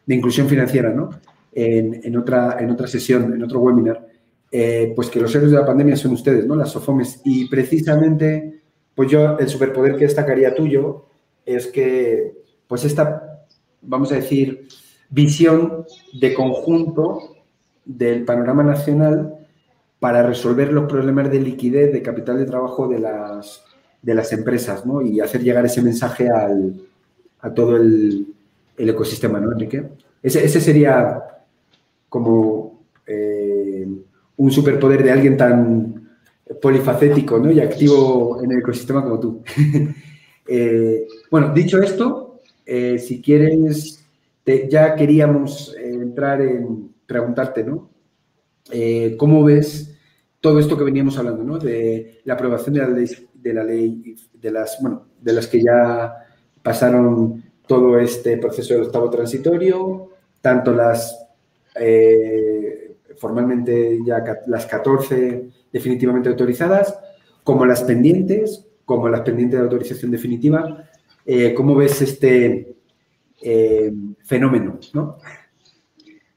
de 0.06 0.16
inclusión 0.16 0.48
financiera, 0.48 0.90
¿no? 0.92 1.10
En, 1.56 2.18
otra, 2.18 2.58
en 2.60 2.72
otra 2.72 2.88
sesión, 2.88 3.32
en 3.34 3.44
otro 3.44 3.60
webinar, 3.60 4.08
eh, 4.52 4.92
pues 4.96 5.10
que 5.10 5.20
los 5.20 5.34
héroes 5.36 5.52
de 5.52 5.58
la 5.58 5.66
pandemia 5.66 5.96
son 5.96 6.14
ustedes, 6.14 6.48
¿no? 6.48 6.56
Las 6.56 6.72
SOFOMES. 6.72 7.22
Y 7.26 7.48
precisamente, 7.48 8.53
pues 8.96 9.10
yo, 9.10 9.38
el 9.40 9.48
superpoder 9.48 9.96
que 9.96 10.06
destacaría 10.06 10.56
tuyo 10.56 11.06
es 11.46 11.68
que, 11.68 12.44
pues 12.68 12.86
esta, 12.86 13.46
vamos 13.82 14.12
a 14.12 14.16
decir, 14.16 14.68
visión 15.10 15.86
de 16.14 16.34
conjunto 16.34 17.36
del 17.86 18.24
panorama 18.24 18.64
nacional 18.64 19.36
para 20.00 20.24
resolver 20.24 20.72
los 20.72 20.90
problemas 20.90 21.32
de 21.32 21.40
liquidez, 21.40 21.94
de 21.94 22.02
capital 22.02 22.38
de 22.38 22.46
trabajo 22.46 22.88
de 22.88 23.00
las, 23.00 23.64
de 24.02 24.14
las 24.14 24.32
empresas, 24.34 24.86
¿no? 24.86 25.02
Y 25.02 25.20
hacer 25.22 25.42
llegar 25.42 25.66
ese 25.66 25.82
mensaje 25.82 26.30
al, 26.30 26.82
a 27.40 27.54
todo 27.54 27.78
el, 27.78 28.28
ecosistema, 28.78 29.40
¿no, 29.40 29.52
Enrique? 29.52 29.84
Ese, 30.22 30.48
sería 30.60 31.24
como 32.10 32.82
eh, 33.06 33.88
un 34.36 34.52
superpoder 34.52 35.04
de 35.04 35.12
alguien 35.12 35.38
tan 35.38 36.03
polifacético 36.62 37.40
¿no? 37.40 37.52
y 37.52 37.60
activo 37.60 38.42
en 38.44 38.52
el 38.52 38.60
ecosistema 38.60 39.04
como 39.04 39.20
tú. 39.20 39.44
Eh, 40.46 41.08
bueno, 41.32 41.54
dicho 41.54 41.82
esto, 41.82 42.42
eh, 42.66 43.00
si 43.00 43.22
quieres, 43.22 44.06
ya 44.70 44.94
queríamos 44.94 45.74
entrar 45.82 46.42
en 46.42 46.90
preguntarte, 47.06 47.64
¿no? 47.64 47.90
¿Cómo 49.18 49.46
ves 49.46 49.96
todo 50.42 50.60
esto 50.60 50.78
que 50.78 50.84
veníamos 50.84 51.18
hablando, 51.18 51.46
¿no? 51.46 51.58
De 51.58 52.20
la 52.26 52.34
aprobación 52.34 52.76
de 52.76 52.82
la 52.82 52.90
ley, 52.90 53.08
de, 53.34 53.54
la 53.54 53.64
ley, 53.64 54.16
de 54.34 54.52
las, 54.52 54.78
bueno, 54.82 55.06
de 55.22 55.32
las 55.32 55.48
que 55.48 55.64
ya 55.64 56.14
pasaron 56.62 57.42
todo 57.66 57.98
este 57.98 58.36
proceso 58.38 58.74
del 58.74 58.84
octavo 58.84 59.10
transitorio, 59.10 60.10
tanto 60.42 60.74
las 60.74 61.18
eh, 61.80 62.53
formalmente 63.18 64.00
ya 64.06 64.24
las 64.48 64.66
14 64.66 65.50
definitivamente 65.72 66.30
autorizadas, 66.30 66.98
como 67.44 67.66
las 67.66 67.84
pendientes, 67.84 68.66
como 68.86 69.10
las 69.10 69.22
pendientes 69.22 69.60
de 69.60 69.64
autorización 69.66 70.12
definitiva. 70.12 70.90
Eh, 71.26 71.54
¿Cómo 71.54 71.76
ves 71.76 72.02
este 72.02 72.76
eh, 73.42 73.92
fenómeno? 74.24 74.80
¿no? 74.94 75.18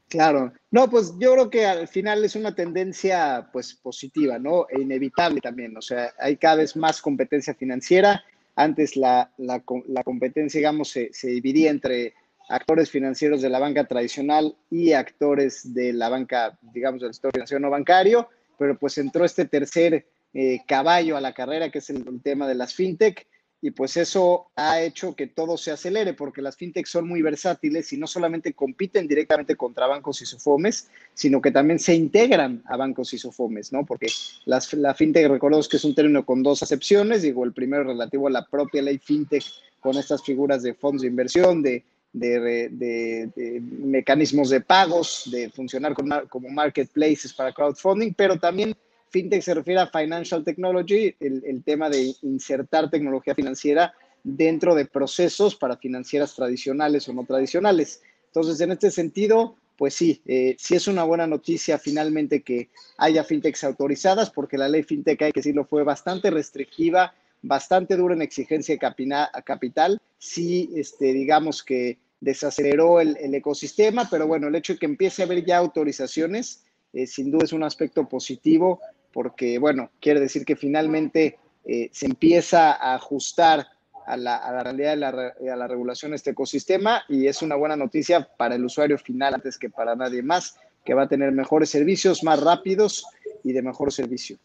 Claro, 0.09 0.53
no, 0.71 0.89
pues 0.89 1.13
yo 1.19 1.33
creo 1.33 1.49
que 1.49 1.65
al 1.65 1.87
final 1.87 2.23
es 2.23 2.35
una 2.35 2.55
tendencia 2.55 3.49
pues 3.51 3.73
positiva, 3.73 4.39
¿no? 4.39 4.65
E 4.69 4.81
inevitable 4.81 5.41
también, 5.41 5.75
o 5.75 5.81
sea, 5.81 6.13
hay 6.17 6.37
cada 6.37 6.57
vez 6.57 6.77
más 6.77 7.01
competencia 7.01 7.53
financiera. 7.53 8.23
Antes 8.55 8.95
la, 8.95 9.31
la, 9.37 9.61
competencia, 10.03 10.59
digamos, 10.59 10.89
se, 10.89 11.27
dividía 11.27 11.69
entre 11.69 12.15
actores 12.49 12.89
financieros 12.89 13.41
de 13.41 13.49
la 13.49 13.59
banca 13.59 13.85
tradicional 13.85 14.55
y 14.69 14.93
actores 14.93 15.73
de 15.73 15.93
la 15.93 16.09
banca, 16.09 16.57
digamos, 16.73 17.01
del 17.01 17.13
sector 17.13 17.31
financiero 17.31 17.59
no 17.59 17.69
bancario, 17.69 18.29
pero 18.57 18.77
pues 18.77 18.97
entró 18.97 19.25
este 19.25 19.45
tercer 19.45 20.05
eh, 20.33 20.61
caballo 20.67 21.17
a 21.17 21.21
la 21.21 21.33
carrera, 21.33 21.69
que 21.69 21.79
es 21.79 21.89
el 21.89 22.21
tema 22.21 22.47
de 22.47 22.55
las 22.55 22.73
fintech, 22.73 23.27
y 23.59 23.71
pues 23.71 23.97
eso 23.97 24.51
ha 24.55 24.81
hecho 24.81 25.15
que 25.15 25.25
todo 25.25 25.57
se 25.57 25.71
acelere 25.71 26.13
porque 26.13 26.43
las 26.43 26.55
fintechs 26.55 26.91
son 26.91 27.07
muy 27.07 27.23
versátiles 27.23 27.91
y 27.91 27.97
no 27.97 28.05
solamente 28.05 28.53
compiten 28.53 29.07
directamente 29.07 29.55
contra 29.55 29.87
bancos 29.87 30.21
y 30.21 30.27
sofomes, 30.27 30.89
sino 31.15 31.41
que 31.41 31.51
también 31.51 31.79
se 31.79 31.95
integran 31.95 32.61
a 32.67 32.77
bancos 32.77 33.13
y 33.13 33.17
sofomes, 33.17 33.73
¿no? 33.73 33.83
Porque 33.83 34.07
las, 34.45 34.71
la 34.73 34.93
fintech, 34.93 35.27
recordemos 35.27 35.67
que 35.67 35.77
es 35.77 35.85
un 35.85 35.95
término 35.95 36.23
con 36.23 36.43
dos 36.43 36.61
acepciones, 36.61 37.23
digo, 37.23 37.43
el 37.43 37.53
primero 37.53 37.83
relativo 37.83 38.27
a 38.27 38.31
la 38.31 38.45
propia 38.45 38.83
ley 38.83 38.99
fintech 38.99 39.43
con 39.79 39.97
estas 39.97 40.23
figuras 40.23 40.61
de 40.61 40.75
fondos 40.75 41.01
de 41.01 41.07
inversión, 41.07 41.63
de, 41.63 41.83
de, 42.13 43.59
mecanismos 43.61 44.49
de 44.49 44.61
pagos, 44.61 45.23
de 45.31 45.49
funcionar 45.49 45.93
como, 45.93 46.49
marketplaces 46.49 47.33
para 47.33 47.53
crowdfunding, 47.53 48.13
pero 48.13 48.37
también 48.37 48.75
FinTech 49.09 49.41
se 49.41 49.53
refiere 49.53 49.81
a 49.81 49.87
Financial 49.87 50.43
Technology, 50.43 51.15
el, 51.19 51.63
tema 51.63 51.89
de 51.89 52.13
insertar 52.23 52.89
tecnología 52.89 53.35
financiera 53.35 53.93
dentro 54.23 54.75
de 54.75 54.85
procesos 54.85 55.55
para 55.55 55.77
financieras 55.77 56.35
tradicionales 56.35 57.07
o 57.07 57.13
no 57.13 57.23
tradicionales. 57.23 58.01
Entonces, 58.25 58.59
en 58.59 58.71
este 58.71 58.91
sentido, 58.91 59.55
pues 59.77 59.93
sí, 59.93 60.21
eh, 60.25 60.55
sí 60.59 60.75
es 60.75 60.87
una 60.87 61.03
buena 61.03 61.27
noticia 61.27 61.77
finalmente 61.77 62.41
que 62.41 62.69
haya 62.97 63.23
fintechs 63.23 63.63
autorizadas, 63.63 64.29
porque 64.29 64.57
la 64.57 64.67
ley 64.67 64.83
fintech, 64.83 65.21
hay 65.21 65.31
que 65.31 65.39
decirlo, 65.39 65.65
fue 65.65 65.83
bastante 65.83 66.29
restrictiva, 66.29 67.13
bastante 67.41 67.95
dura 67.95 68.15
en 68.15 68.21
exigencia 68.21 68.75
de 68.75 69.43
capital. 69.43 70.01
Sí, 70.17 70.69
este, 70.75 71.13
digamos 71.13 71.63
que 71.63 71.97
desaceleró 72.19 72.99
el, 72.99 73.17
ecosistema, 73.33 74.07
pero 74.09 74.27
bueno, 74.27 74.47
el 74.47 74.55
hecho 74.55 74.73
de 74.73 74.79
que 74.79 74.85
empiece 74.85 75.21
a 75.21 75.25
haber 75.25 75.45
ya 75.45 75.57
autorizaciones, 75.57 76.63
eh, 76.93 77.05
sin 77.05 77.31
duda 77.31 77.45
es 77.45 77.53
un 77.53 77.63
aspecto 77.63 78.07
positivo 78.07 78.81
porque, 79.13 79.59
bueno, 79.59 79.91
quiere 79.99 80.19
decir 80.19 80.45
que 80.45 80.55
finalmente 80.55 81.37
eh, 81.65 81.89
se 81.91 82.05
empieza 82.05 82.73
a 82.73 82.95
ajustar 82.95 83.67
a 84.05 84.15
la, 84.15 84.63
realidad 84.63 85.35
y 85.41 85.49
a 85.49 85.55
la 85.55 85.67
regulación 85.67 86.11
de 86.11 86.15
este 86.15 86.31
ecosistema 86.31 87.03
y 87.09 87.27
es 87.27 87.41
una 87.41 87.55
buena 87.55 87.75
noticia 87.75 88.27
para 88.37 88.55
el 88.55 88.63
usuario 88.63 88.97
final 88.97 89.33
antes 89.33 89.57
que 89.57 89.69
para 89.69 89.95
nadie 89.95 90.23
más, 90.23 90.57
que 90.85 90.93
va 90.93 91.03
a 91.03 91.09
tener 91.09 91.33
mejores 91.33 91.69
servicios, 91.69 92.23
más 92.23 92.41
rápidos 92.41 93.05
y 93.43 93.51
de 93.51 93.61
mejor 93.61 93.91
servicio. 93.91 94.37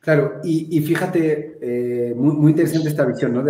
Claro, 0.00 0.40
y, 0.44 0.80
fíjate, 0.80 1.58
eh, 1.60 2.14
muy, 2.14 2.50
interesante 2.52 2.88
esta 2.88 3.04
visión, 3.04 3.32
¿no? 3.34 3.44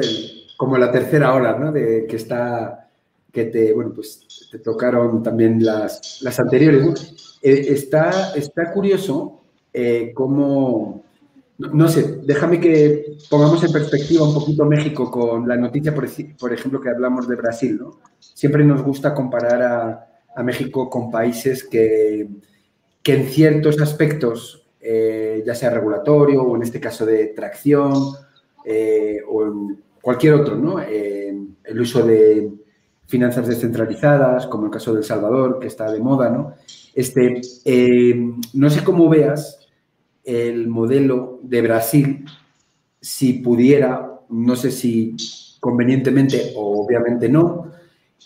Como 0.57 0.77
la 0.77 0.91
tercera 0.91 1.35
ola, 1.35 1.57
¿no? 1.59 1.71
De 1.71 2.07
que 2.07 2.17
está, 2.17 2.89
que 3.33 3.45
te, 3.45 3.73
bueno, 3.73 3.93
pues 3.95 4.49
te 4.51 4.59
tocaron 4.59 5.23
también 5.23 5.65
las, 5.65 6.21
las 6.23 6.41
anteriores. 6.41 7.39
Eh, 7.43 7.67
está, 7.69 8.33
está 8.35 8.73
curioso 8.73 9.39
eh, 9.73 10.13
cómo, 10.15 11.05
no, 11.59 11.89
sé, 11.89 12.21
déjame 12.25 12.59
que 12.59 13.19
pongamos 13.29 13.63
en 13.63 13.73
perspectiva 13.73 14.27
un 14.27 14.35
poquito 14.35 14.65
México 14.65 15.11
con 15.11 15.47
la 15.47 15.57
noticia, 15.57 15.95
por, 15.95 16.09
por 16.39 16.53
ejemplo, 16.53 16.81
que 16.81 16.89
hablamos 16.89 17.29
de 17.29 17.37
Brasil, 17.37 17.79
¿no? 17.79 17.99
Siempre 18.19 18.65
nos 18.65 18.83
gusta 18.83 19.15
comparar 19.15 19.63
a, 19.63 20.05
México 20.45 20.89
con 20.89 21.11
países 21.11 21.65
que, 21.65 22.29
que 23.03 23.15
en 23.15 23.27
ciertos 23.27 23.81
aspectos, 23.81 24.68
eh, 24.81 25.43
ya 25.47 25.55
sea 25.55 25.71
regulatorio 25.71 26.43
o 26.43 26.57
en 26.57 26.63
este 26.63 26.81
caso 26.81 27.05
de 27.05 27.29
tracción 27.29 27.93
eh, 28.65 29.19
o 29.29 29.45
en 29.45 29.83
cualquier 30.01 30.35
otro, 30.35 30.57
¿no? 30.57 30.81
el 30.81 31.81
uso 31.81 32.03
de 32.07 32.51
finanzas 33.07 33.47
descentralizadas, 33.47 34.47
como 34.47 34.67
el 34.67 34.71
caso 34.71 34.93
de 34.93 34.99
El 34.99 35.05
Salvador, 35.05 35.59
que 35.61 35.67
está 35.67 35.91
de 35.91 36.01
moda, 36.01 36.31
¿no? 36.31 36.55
Este, 36.95 37.41
no 38.55 38.71
sé 38.71 38.85
cómo 38.85 39.09
veas 39.09 39.69
el 40.25 40.69
modelo 40.69 41.41
de 41.43 41.63
Brasil, 41.63 42.25
si 43.01 43.35
pudiera, 43.35 44.21
no 44.29 44.57
sé 44.57 44.71
si 44.71 45.17
convenientemente 45.61 46.53
o 46.57 46.85
obviamente 46.85 47.29
no, 47.29 47.73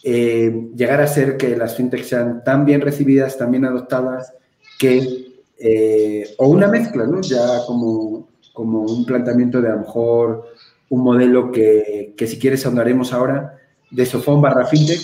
eh, 0.02 0.68
llegar 0.74 1.00
a 1.00 1.06
ser 1.06 1.36
que 1.36 1.56
las 1.56 1.76
fintechs 1.76 2.08
sean 2.08 2.42
tan 2.42 2.64
bien 2.64 2.80
recibidas, 2.80 3.38
tan 3.38 3.50
bien 3.50 3.64
adoptadas, 3.64 4.34
que, 4.78 5.31
eh, 5.64 6.34
o 6.38 6.48
una 6.48 6.66
mezcla, 6.66 7.06
¿no? 7.06 7.20
Ya 7.20 7.64
como, 7.68 8.28
como 8.52 8.80
un 8.80 9.06
planteamiento 9.06 9.62
de 9.62 9.68
a 9.68 9.74
lo 9.74 9.80
mejor 9.82 10.44
un 10.88 11.02
modelo 11.02 11.52
que, 11.52 12.14
que 12.16 12.26
si 12.26 12.36
quieres 12.36 12.66
ahondaremos 12.66 13.12
ahora, 13.12 13.58
de 13.88 14.04
Sofón 14.04 14.42
barra 14.42 14.66
FinTech, 14.66 15.00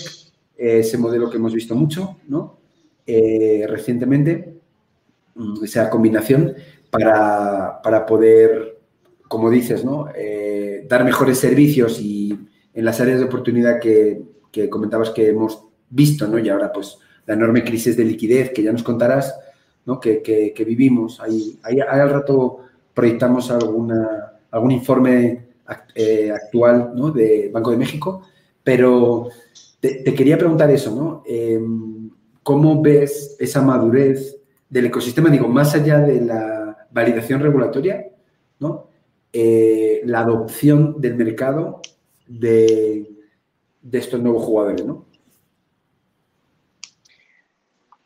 ese 0.57 0.97
modelo 0.97 1.29
que 1.29 1.37
hemos 1.37 1.53
visto 1.53 1.75
mucho, 1.75 2.17
¿no? 2.27 2.57
Eh, 3.07 3.65
recientemente, 3.69 4.59
mm, 5.35 5.63
esa 5.63 5.89
combinación 5.89 6.55
para, 6.89 7.81
para, 7.81 8.05
poder, 8.05 8.79
como 9.29 9.49
dices, 9.49 9.85
¿no? 9.85 10.09
Eh, 10.13 10.85
dar 10.89 11.05
mejores 11.05 11.37
servicios 11.37 12.01
y 12.01 12.37
en 12.73 12.83
las 12.83 12.99
áreas 12.99 13.19
de 13.19 13.25
oportunidad 13.25 13.79
que, 13.79 14.21
que, 14.51 14.69
comentabas 14.69 15.11
que 15.11 15.29
hemos 15.29 15.63
visto, 15.89 16.27
¿no? 16.27 16.37
Y 16.37 16.49
ahora, 16.49 16.73
pues, 16.73 16.97
la 17.25 17.35
enorme 17.35 17.63
crisis 17.63 17.95
de 17.95 18.03
liquidez 18.03 18.51
que 18.51 18.63
ya 18.63 18.73
nos 18.73 18.83
contarás, 18.83 19.33
Que, 19.97 20.53
vivimos. 20.67 21.21
Ahí, 21.21 21.57
ahí, 21.63 21.79
al 21.79 22.09
rato 22.09 22.59
proyectamos 22.93 23.49
alguna, 23.49 24.33
algún 24.51 24.71
informe 24.71 25.47
eh, 25.95 26.31
actual, 26.31 26.91
¿no? 26.93 27.11
De 27.11 27.49
Banco 27.53 27.71
de 27.71 27.77
México, 27.77 28.23
pero 28.63 29.29
te, 29.79 30.03
quería 30.13 30.37
preguntar 30.37 30.69
eso, 30.69 30.93
¿no? 30.93 31.23
Em, 31.25 32.09
¿Cómo 32.43 32.81
ves 32.81 33.35
esa 33.39 33.61
madurez 33.61 34.37
del 34.69 34.87
ecosistema, 34.87 35.29
digo, 35.29 35.47
más 35.47 35.73
allá 35.75 35.99
de 35.99 36.21
la 36.21 36.87
validación 36.91 37.41
regulatoria, 37.41 38.05
¿no? 38.59 38.87
Eh, 39.31 40.01
la 40.05 40.21
adopción 40.21 40.99
del 40.99 41.15
mercado 41.15 41.81
de, 42.27 43.07
estos 43.91 44.19
nuevos 44.21 44.43
jugadores, 44.43 44.85
¿no? 44.85 45.05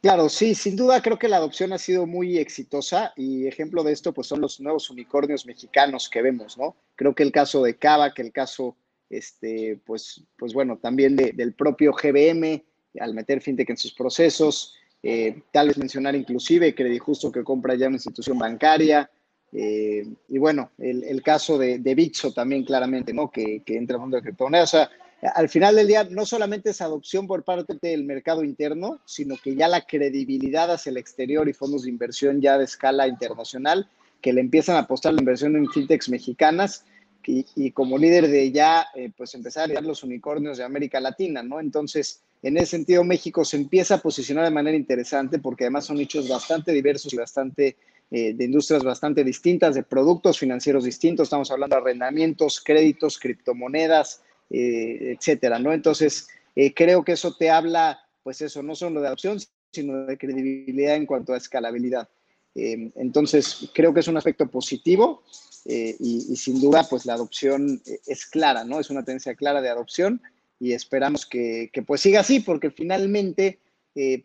Claro, 0.03 0.27
sí, 0.27 0.53
sin 0.53 0.75
duda 0.75 1.01
creo 1.01 1.17
que 1.17 1.29
la 1.29 1.38
adopción 1.38 1.72
ha 1.72 1.77
sido 1.77 2.05
muy 2.05 2.38
exitosa 2.38 3.13
y 3.15 3.48
ejemplo 3.48 3.86
de 3.86 3.93
esto 3.93 4.13
pues 4.13 4.27
son 4.27 4.41
los 4.41 4.60
nuevos 4.60 4.89
unicornios 4.89 5.45
mexicanos 5.45 6.10
que 6.10 6.22
vemos, 6.22 6.57
¿no? 6.57 6.75
Creo 6.98 7.15
que 7.15 7.24
el 7.24 7.31
caso 7.31 7.63
de 7.63 7.77
Cava, 7.77 8.13
que 8.13 8.22
el 8.22 8.33
caso 8.33 8.75
este, 9.10 9.79
pues, 9.86 10.22
pues 10.38 10.53
bueno, 10.53 10.77
también 10.77 11.15
del 11.15 11.53
propio 11.53 11.93
GBM, 11.93 12.65
al 13.00 13.13
meter 13.13 13.39
fintech 13.39 13.69
en 13.69 13.77
sus 13.77 13.93
procesos, 13.93 14.75
eh, 15.01 15.41
tal 15.53 15.69
vez 15.69 15.77
mencionar 15.77 16.15
inclusive 16.15 16.75
Credit 16.75 17.01
Justo 17.01 17.31
que 17.31 17.45
compra 17.45 17.75
ya 17.75 17.88
una 17.88 17.95
institución 17.95 18.38
bancaria, 18.38 19.10
eh, 19.53 20.05
y 20.27 20.38
bueno, 20.38 20.72
el, 20.79 21.22
caso 21.22 21.57
de, 21.57 21.79
de, 21.79 21.95
Bitso 21.95 22.33
también 22.33 22.65
claramente, 22.65 23.13
¿no? 23.13 23.31
Que, 23.31 23.62
que 23.65 23.77
entra 23.77 23.95
en 23.95 24.00
el 24.00 24.01
mundo 24.01 24.17
de 24.17 24.24
criptomonedas. 24.24 24.89
Al 25.33 25.49
final 25.49 25.75
del 25.75 25.87
día, 25.87 26.03
no 26.09 26.25
solamente 26.25 26.71
es 26.71 26.81
adopción 26.81 27.27
por 27.27 27.43
parte 27.43 27.77
del 27.81 28.03
mercado 28.03 28.43
interno, 28.43 28.99
sino 29.05 29.37
que 29.37 29.55
ya 29.55 29.67
la 29.67 29.85
credibilidad 29.85 30.71
hacia 30.71 30.89
el 30.89 30.97
exterior 30.97 31.47
y 31.47 31.53
fondos 31.53 31.83
de 31.83 31.89
inversión 31.89 32.41
ya 32.41 32.57
de 32.57 32.65
escala 32.65 33.07
internacional, 33.07 33.87
que 34.21 34.33
le 34.33 34.41
empiezan 34.41 34.75
a 34.75 34.79
apostar 34.79 35.13
la 35.13 35.21
inversión 35.21 35.55
en 35.55 35.69
fintechs 35.69 36.09
mexicanas, 36.09 36.85
y, 37.25 37.71
como 37.71 37.97
líder 37.97 38.27
de 38.27 38.51
ya, 38.51 38.87
eh, 38.95 39.09
pues 39.15 39.33
empezar 39.33 39.63
a 39.63 39.67
liderar 39.67 39.85
los 39.85 40.03
unicornios 40.03 40.57
de 40.57 40.63
América 40.63 40.99
Latina, 40.99 41.41
¿no? 41.41 41.59
Entonces, 41.59 42.21
en 42.41 42.57
ese 42.57 42.65
sentido, 42.65 43.03
México 43.03 43.45
se 43.45 43.57
empieza 43.57 43.95
a 43.95 43.97
posicionar 43.99 44.43
de 44.43 44.51
manera 44.51 44.75
interesante 44.75 45.39
porque 45.39 45.63
además 45.63 45.85
son 45.85 45.97
nichos 45.97 46.27
bastante 46.27 46.73
diversos 46.73 47.13
y 47.13 47.17
bastante 47.17 47.77
eh, 48.11 48.33
de 48.33 48.43
industrias 48.43 48.83
bastante 48.83 49.23
distintas, 49.23 49.75
de 49.75 49.83
productos 49.83 50.37
financieros 50.37 50.83
distintos. 50.83 51.27
Estamos 51.27 51.49
hablando 51.51 51.77
de 51.77 51.81
arrendamientos, 51.81 52.61
créditos, 52.61 53.17
criptomonedas, 53.17 54.21
eh, 54.53 55.15
etcétera, 55.17 55.60
¿no? 55.60 55.74
Entonces, 55.74 56.29
creo 56.75 57.03
que 57.03 57.13
eso 57.13 57.36
te 57.36 57.50
habla, 57.50 58.00
pues 58.24 58.39
eso, 58.41 58.63
no 58.63 58.75
solo 58.75 59.01
de 59.01 59.07
adopción, 59.07 59.39
sino 59.72 60.05
de 60.05 60.17
credibilidad 60.17 60.95
en 60.95 61.05
cuanto 61.05 61.33
a 61.33 61.38
escalabilidad. 61.38 62.07
entonces, 62.55 63.69
creo 63.74 63.93
que 63.93 64.01
es 64.01 64.07
un 64.07 64.17
aspecto 64.17 64.48
positivo 64.48 65.24
eh, 65.65 65.95
y, 66.00 66.36
sin 66.36 66.60
duda, 66.60 66.86
pues 66.89 67.05
la 67.05 67.13
adopción 67.13 67.81
eh, 67.86 68.00
es 68.05 68.25
clara, 68.25 68.63
¿no? 68.63 68.79
Es 68.79 68.89
una 68.89 69.03
tendencia 69.03 69.36
clara 69.36 69.62
de 69.62 69.69
adopción 69.69 70.22
y 70.60 70.74
esperamos 70.74 71.25
que, 71.25 71.69
pues 71.86 72.01
siga 72.01 72.19
así, 72.19 72.41
porque 72.41 72.69
finalmente, 72.69 73.60
eh, 73.95 74.24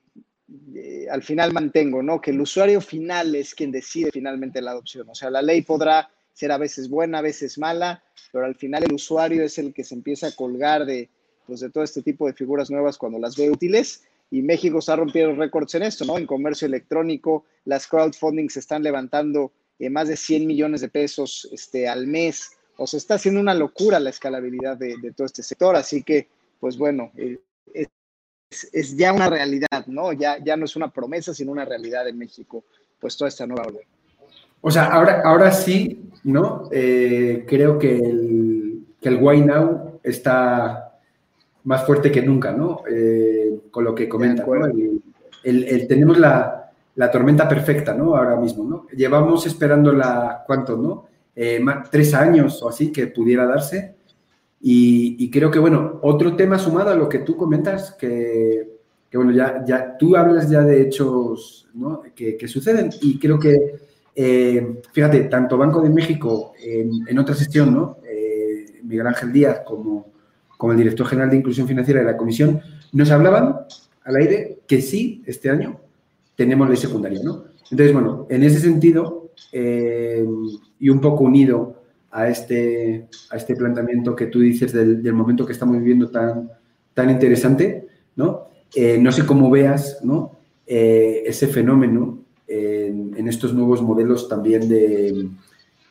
al 1.11 1.23
final 1.23 1.53
mantengo, 1.53 2.03
¿no? 2.03 2.21
Que 2.21 2.33
el 2.33 2.41
usuario 2.41 2.81
final 2.81 3.35
es 3.35 3.55
quien 3.55 3.71
decide 3.71 4.11
finalmente 4.13 4.61
la 4.61 4.73
adopción. 4.73 5.09
O 5.09 5.15
sea, 5.15 5.31
la 5.31 5.43
ley 5.43 5.63
podrá 5.63 6.11
ser 6.39 6.53
a 6.53 6.59
veces 6.59 6.89
buena, 6.89 7.19
a 7.19 7.23
veces 7.23 7.59
mala, 7.59 8.05
pero 8.33 8.45
al 8.45 8.55
final 8.55 8.85
el 8.85 8.93
usuario 8.93 9.43
es 9.43 9.59
el 9.59 9.75
que 9.75 9.83
se 9.83 9.97
empieza 9.97 10.29
a 10.29 10.37
colgar 10.37 10.87
de, 10.87 11.11
pues, 11.47 11.61
de 11.61 11.71
todo 11.71 11.83
este 11.83 12.01
tipo 12.01 12.29
de 12.29 12.33
figuras 12.33 12.71
nuevas 12.71 12.97
cuando 12.97 13.19
las 13.19 13.37
ve 13.37 13.51
útiles. 13.51 14.05
Y 14.31 14.43
México 14.43 14.79
está 14.79 14.95
rompiendo 14.95 15.35
récords 15.35 15.75
en 15.75 15.83
esto, 15.83 16.05
¿no? 16.05 16.17
En 16.17 16.27
comercio 16.27 16.67
electrónico, 16.67 17.45
las 17.65 17.89
crowdfunding 17.89 18.49
se 18.51 18.61
están 18.61 18.85
levantando 18.85 19.51
eh, 19.81 19.91
más 19.91 20.07
de 20.07 20.17
100 20.17 20.47
millones 20.47 20.81
de 20.81 20.89
pesos 20.89 21.49
este, 21.51 21.89
al 21.89 22.07
mes. 22.07 22.53
O 22.77 22.87
sea, 22.87 22.99
está 22.99 23.15
haciendo 23.15 23.41
una 23.41 23.55
locura 23.55 23.99
la 23.99 24.11
escalabilidad 24.11 24.77
de, 24.77 25.13
todo 25.17 25.27
este 25.27 25.43
sector. 25.43 25.75
Así 25.75 26.05
que, 26.05 26.29
pues 26.61 26.79
bueno, 26.79 27.11
eh, 27.17 27.39
es, 28.73 28.97
ya 28.97 29.13
una 29.13 29.29
realidad, 29.29 29.87
¿no? 29.89 30.13
Ya, 30.13 30.39
ya 30.45 30.57
no 30.57 30.67
es 30.67 30.77
una 30.77 30.93
promesa, 30.93 31.35
sino 31.35 31.51
una 31.51 31.65
realidad 31.65 32.07
en 32.07 32.17
México, 32.17 32.65
pues 33.01 33.17
toda 33.17 33.29
esta 33.29 33.47
nueva 33.47 33.65
orden. 33.65 33.98
O 34.61 34.71
sea, 34.71 34.87
ahora, 34.87 35.23
ahora 35.25 35.53
sí, 35.53 36.11
¿no? 36.25 36.69
Eh, 36.73 37.45
creo 37.49 37.79
que 37.79 37.97
el, 37.97 38.87
que 39.01 39.09
el 39.09 39.23
Why 39.23 39.43
Now 39.43 40.01
está 40.03 40.99
más 41.65 41.85
fuerte 41.85 42.11
que 42.11 42.23
nunca, 42.23 42.53
¿no? 42.53 42.83
con 43.71 43.85
lo 43.85 43.95
que 43.95 44.09
comenta, 44.09 44.45
¿no? 44.47 44.67
el, 45.45 45.87
tenemos 45.87 46.19
la, 46.19 46.71
la 46.95 47.11
tormenta 47.11 47.49
perfecta, 47.49 47.95
¿no? 47.95 48.17
Ahora 48.17 48.37
mismo, 48.37 48.65
¿no? 48.65 48.87
Llevamos 48.89 49.47
esperando 49.47 49.93
la, 49.93 50.43
¿cuánto, 50.47 50.77
no? 50.77 51.07
Eh, 51.41 51.65
tres 51.89 52.13
años 52.15 52.61
o 52.65 52.69
así 52.69 52.91
que 52.91 53.07
pudiera 53.07 53.47
darse. 53.47 53.95
Y, 54.61 55.31
creo 55.31 55.53
que, 55.53 55.61
bueno, 55.61 56.01
otro 56.03 56.35
tema 56.35 56.59
sumado 56.59 56.91
a 56.91 56.97
lo 56.97 57.09
que 57.09 57.21
tú 57.21 57.37
comentas, 57.37 57.93
que, 57.93 58.69
bueno, 59.13 59.31
ya, 59.31 59.65
ya 59.65 59.97
tú 59.97 60.17
hablas 60.17 60.51
ya 60.51 60.63
de 60.63 60.83
hechos 60.83 61.69
¿no? 61.75 62.03
que, 62.17 62.49
suceden 62.49 62.91
y 63.01 63.21
creo 63.21 63.39
que, 63.39 63.77
eh, 64.21 64.81
fíjate, 64.91 65.21
tanto 65.25 65.57
Banco 65.57 65.81
de 65.81 65.91
México 65.91 66.53
en, 66.61 67.17
otra 67.21 67.37
sesión, 67.37 67.73
¿no? 67.73 67.99
Eh, 68.05 68.81
Miguel 68.83 69.07
Ángel 69.07 69.33
Díaz 69.33 69.61
como, 69.65 70.09
como 70.57 70.73
el 70.73 70.79
director 70.79 71.07
general 71.07 71.31
de 71.31 71.37
Inclusión 71.37 71.69
Financiera 71.69 72.01
de 72.01 72.07
la 72.07 72.17
Comisión, 72.17 72.61
nos 72.91 73.13
hablaban 73.13 73.55
al 74.03 74.17
aire 74.17 74.59
que 74.67 74.81
sí, 74.81 75.23
este 75.25 75.51
año 75.51 75.79
tenemos 76.35 76.69
ley 76.69 76.77
secundaria, 76.77 77.21
¿no? 77.23 77.45
Entonces, 77.71 77.93
bueno, 77.93 78.27
en 78.29 78.43
ese 78.43 78.59
sentido, 78.59 79.31
eh, 79.53 80.27
y 80.81 80.89
un 80.89 81.01
poco 81.01 81.23
unido 81.23 81.81
a 82.11 82.29
este, 82.29 83.07
a 83.31 83.37
este 83.37 83.55
planteamiento 83.55 84.17
que 84.17 84.27
tú 84.27 84.41
dices 84.41 84.73
del, 84.73 85.13
momento 85.13 85.47
que 85.47 85.53
estamos 85.53 85.79
viviendo 85.79 86.11
tan, 86.11 86.51
tan 86.93 87.09
interesante, 87.09 87.87
¿no? 88.17 88.49
No 88.99 89.13
sé 89.13 89.25
cómo 89.25 89.49
veas, 89.49 90.01
¿no? 90.03 90.41
Ese 90.67 91.47
fenómeno 91.47 92.25
en, 92.49 93.29
estos 93.29 93.53
nuevos 93.53 93.83
modelos 93.83 94.29
también 94.29 94.69
de 94.69 95.29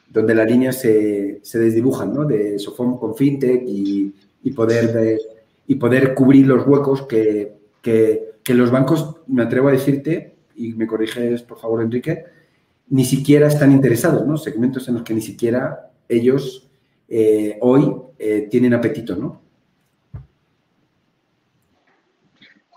donde 0.09 0.35
las 0.35 0.49
líneas 0.49 0.79
se, 0.79 1.39
se 1.43 1.59
desdibujan, 1.59 2.13
¿no? 2.13 2.25
De 2.25 2.57
Sofom 2.59 2.97
con 2.97 3.15
FinTech 3.15 3.63
y, 3.67 4.13
y 4.43 4.51
poder, 4.51 5.19
y 5.67 5.75
poder 5.75 6.13
cubrir 6.13 6.47
los 6.47 6.65
huecos 6.65 7.03
que, 7.03 7.53
que, 7.81 8.31
que 8.43 8.53
los 8.53 8.71
bancos, 8.71 9.17
me 9.27 9.43
atrevo 9.43 9.67
a 9.67 9.73
decirte, 9.73 10.35
y 10.55 10.73
me 10.73 10.87
corriges 10.87 11.43
por 11.43 11.59
favor 11.59 11.81
Enrique, 11.81 12.23
ni 12.89 13.05
siquiera 13.05 13.47
están 13.47 13.71
interesados, 13.71 14.25
¿no? 14.25 14.37
Segmentos 14.37 14.87
en 14.87 14.95
los 14.95 15.03
que 15.03 15.13
ni 15.13 15.21
siquiera 15.21 15.91
ellos 16.07 16.69
eh, 17.09 17.57
hoy 17.61 17.93
eh, 18.17 18.47
tienen 18.49 18.73
apetito, 18.73 19.15
¿no? 19.15 19.41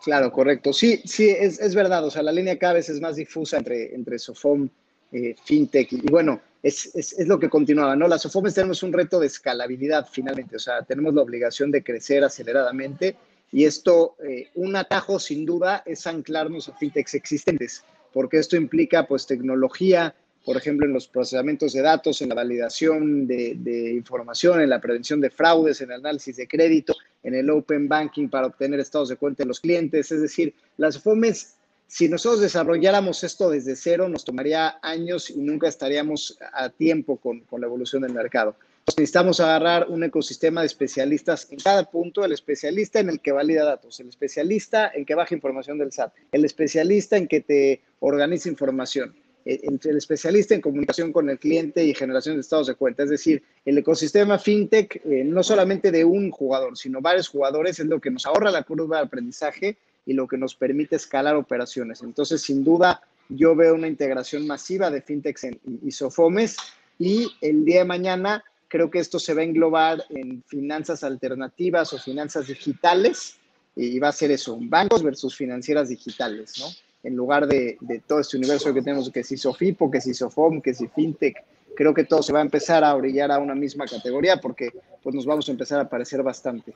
Claro, 0.02 0.32
correcto. 0.32 0.72
Sí, 0.72 1.02
sí, 1.04 1.28
es, 1.28 1.74
verdad. 1.74 2.04
O 2.04 2.10
sea, 2.10 2.22
la 2.22 2.32
línea 2.32 2.58
cada 2.58 2.74
vez 2.74 2.88
es 2.88 3.00
más 3.00 3.16
difusa 3.16 3.58
entre, 3.58 3.94
entre 3.94 4.18
Sofom, 4.18 4.68
eh, 5.12 5.34
FinTech 5.44 5.92
y, 5.92 6.00
bueno, 6.10 6.40
es, 6.62 6.94
es, 6.94 7.26
lo 7.26 7.38
que 7.38 7.48
continuaba, 7.48 7.96
¿no? 7.96 8.06
Las 8.06 8.22
Sofomes 8.22 8.54
tenemos 8.54 8.82
un 8.82 8.92
reto 8.92 9.18
de 9.18 9.26
escalabilidad 9.26 10.06
finalmente. 10.10 10.56
O 10.56 10.60
sea, 10.60 10.82
tenemos 10.82 11.14
la 11.14 11.22
obligación 11.22 11.70
de 11.70 11.82
crecer 11.82 12.24
aceleradamente 12.24 13.16
y 13.52 13.64
esto, 13.64 14.16
eh, 14.24 14.48
un 14.54 14.76
atajo 14.76 15.18
sin 15.18 15.44
duda 15.44 15.82
es 15.84 16.06
anclarnos 16.06 16.68
a 16.68 16.76
fintechs 16.76 17.14
existentes, 17.14 17.84
porque 18.12 18.38
esto 18.38 18.56
implica 18.56 19.06
pues 19.06 19.26
tecnología, 19.26 20.14
por 20.44 20.56
ejemplo, 20.56 20.86
en 20.86 20.92
los 20.92 21.08
procesamientos 21.08 21.72
de 21.72 21.82
datos, 21.82 22.22
en 22.22 22.28
la 22.28 22.36
validación 22.36 23.26
de, 23.26 23.92
información, 23.92 24.60
en 24.60 24.70
la 24.70 24.80
prevención 24.80 25.20
de 25.20 25.30
fraudes, 25.30 25.80
en 25.80 25.90
el 25.90 25.98
análisis 25.98 26.36
de 26.36 26.46
crédito, 26.46 26.94
en 27.22 27.34
el 27.34 27.50
open 27.50 27.88
banking 27.88 28.28
para 28.28 28.46
obtener 28.46 28.80
estados 28.80 29.08
de 29.08 29.16
cuenta 29.16 29.42
de 29.42 29.48
los 29.48 29.60
clientes. 29.60 30.10
Es 30.10 30.20
decir, 30.20 30.54
las 30.76 30.98
FOMES, 30.98 31.54
si 31.86 32.08
nosotros 32.08 32.40
desarrolláramos 32.40 33.24
esto 33.24 33.50
desde 33.50 33.76
cero, 33.76 34.08
nos 34.08 34.24
tomaría 34.24 34.78
años 34.82 35.30
y 35.30 35.40
nunca 35.40 35.68
estaríamos 35.68 36.38
a 36.52 36.68
tiempo 36.68 37.16
con 37.16 37.42
la 37.60 37.66
evolución 37.66 38.02
del 38.02 38.12
mercado 38.12 38.54
necesitamos 38.96 39.40
agarrar 39.40 39.88
un 39.88 40.02
ecosistema 40.04 40.60
de 40.60 40.66
especialistas 40.66 41.48
en 41.50 41.58
cada 41.58 41.84
punto, 41.84 42.24
el 42.24 42.32
especialista 42.32 43.00
en 43.00 43.08
el 43.08 43.20
que 43.20 43.32
valida 43.32 43.64
datos, 43.64 44.00
el 44.00 44.08
especialista 44.08 44.90
en 44.94 45.04
que 45.04 45.14
baja 45.14 45.34
información 45.34 45.78
del 45.78 45.92
SAT, 45.92 46.12
el 46.32 46.44
especialista 46.44 47.16
en 47.16 47.28
que 47.28 47.40
te 47.40 47.80
organiza 48.00 48.48
información, 48.48 49.14
entre 49.44 49.92
el 49.92 49.96
especialista 49.96 50.54
en 50.54 50.60
comunicación 50.60 51.12
con 51.12 51.30
el 51.30 51.38
cliente 51.38 51.84
y 51.84 51.94
generación 51.94 52.36
de 52.36 52.42
estados 52.42 52.66
de 52.66 52.74
cuenta. 52.74 53.02
Es 53.02 53.10
decir, 53.10 53.42
el 53.64 53.78
ecosistema 53.78 54.38
fintech, 54.38 54.96
eh, 55.04 55.24
no 55.24 55.42
solamente 55.42 55.90
de 55.90 56.04
un 56.04 56.30
jugador, 56.30 56.76
sino 56.76 57.00
varios 57.00 57.28
jugadores, 57.28 57.78
es 57.80 57.86
lo 57.86 58.00
que 58.00 58.10
nos 58.10 58.26
ahorra 58.26 58.50
la 58.50 58.62
curva 58.62 58.98
de 58.98 59.04
aprendizaje 59.04 59.76
y 60.06 60.12
lo 60.12 60.26
que 60.26 60.38
nos 60.38 60.54
permite 60.54 60.96
escalar 60.96 61.36
operaciones. 61.36 62.02
Entonces, 62.02 62.42
sin 62.42 62.64
duda, 62.64 63.02
yo 63.28 63.54
veo 63.54 63.74
una 63.74 63.88
integración 63.88 64.46
masiva 64.46 64.90
de 64.90 65.02
fintechs 65.02 65.44
en 65.44 65.60
Isofomes 65.84 66.56
y 66.98 67.30
el 67.40 67.64
día 67.64 67.80
de 67.80 67.84
mañana 67.84 68.44
creo 68.68 68.90
que 68.90 68.98
esto 68.98 69.18
se 69.18 69.34
va 69.34 69.40
a 69.40 69.44
englobar 69.44 70.04
en 70.10 70.42
finanzas 70.46 71.02
alternativas 71.02 71.92
o 71.92 71.98
finanzas 71.98 72.46
digitales 72.46 73.36
y 73.76 73.98
va 73.98 74.08
a 74.08 74.12
ser 74.12 74.30
eso, 74.30 74.58
bancos 74.60 75.02
versus 75.02 75.36
financieras 75.36 75.88
digitales, 75.88 76.54
¿no? 76.58 76.66
En 77.02 77.16
lugar 77.16 77.46
de, 77.46 77.78
todo 78.06 78.20
este 78.20 78.36
universo 78.36 78.74
que 78.74 78.82
tenemos, 78.82 79.10
que 79.10 79.24
si 79.24 79.36
Sofipo, 79.36 79.90
que 79.90 80.00
si 80.00 80.12
Sofom, 80.14 80.60
que 80.60 80.74
si 80.74 80.86
FinTech, 80.86 81.36
creo 81.74 81.94
que 81.94 82.04
todo 82.04 82.22
se 82.22 82.32
va 82.32 82.40
a 82.40 82.42
empezar 82.42 82.84
a 82.84 82.94
orillar 82.94 83.32
a 83.32 83.38
una 83.38 83.54
misma 83.54 83.86
categoría 83.86 84.38
porque 84.38 84.70
pues 85.02 85.14
nos 85.14 85.24
vamos 85.24 85.48
a 85.48 85.52
empezar 85.52 85.80
a 85.80 85.88
parecer 85.88 86.22
bastante. 86.22 86.74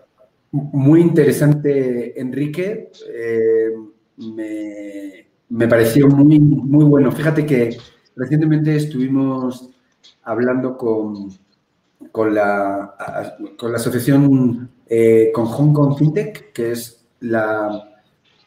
Muy 0.50 1.00
interesante, 1.00 2.18
Enrique. 2.18 2.90
Eh, 3.12 3.70
me, 5.50 5.68
pareció 5.68 6.08
muy, 6.08 6.38
muy 6.38 6.84
bueno. 6.84 7.12
Fíjate 7.12 7.44
que 7.44 7.76
recientemente 8.16 8.76
estuvimos 8.76 9.68
hablando 10.22 10.78
con, 10.78 11.30
con, 12.12 12.34
la, 12.34 12.94
con 13.58 13.72
la 13.72 13.78
asociación 13.78 14.70
eh, 14.86 15.30
con 15.32 15.46
Hong 15.46 15.72
Kong 15.72 15.98
FinTech, 15.98 16.52
que 16.52 16.72
es 16.72 17.04
la, 17.20 17.90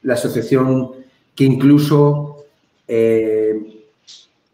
asociación 0.07 0.91
que 1.37 1.45
incluso 1.45 2.45
eh, 2.87 3.85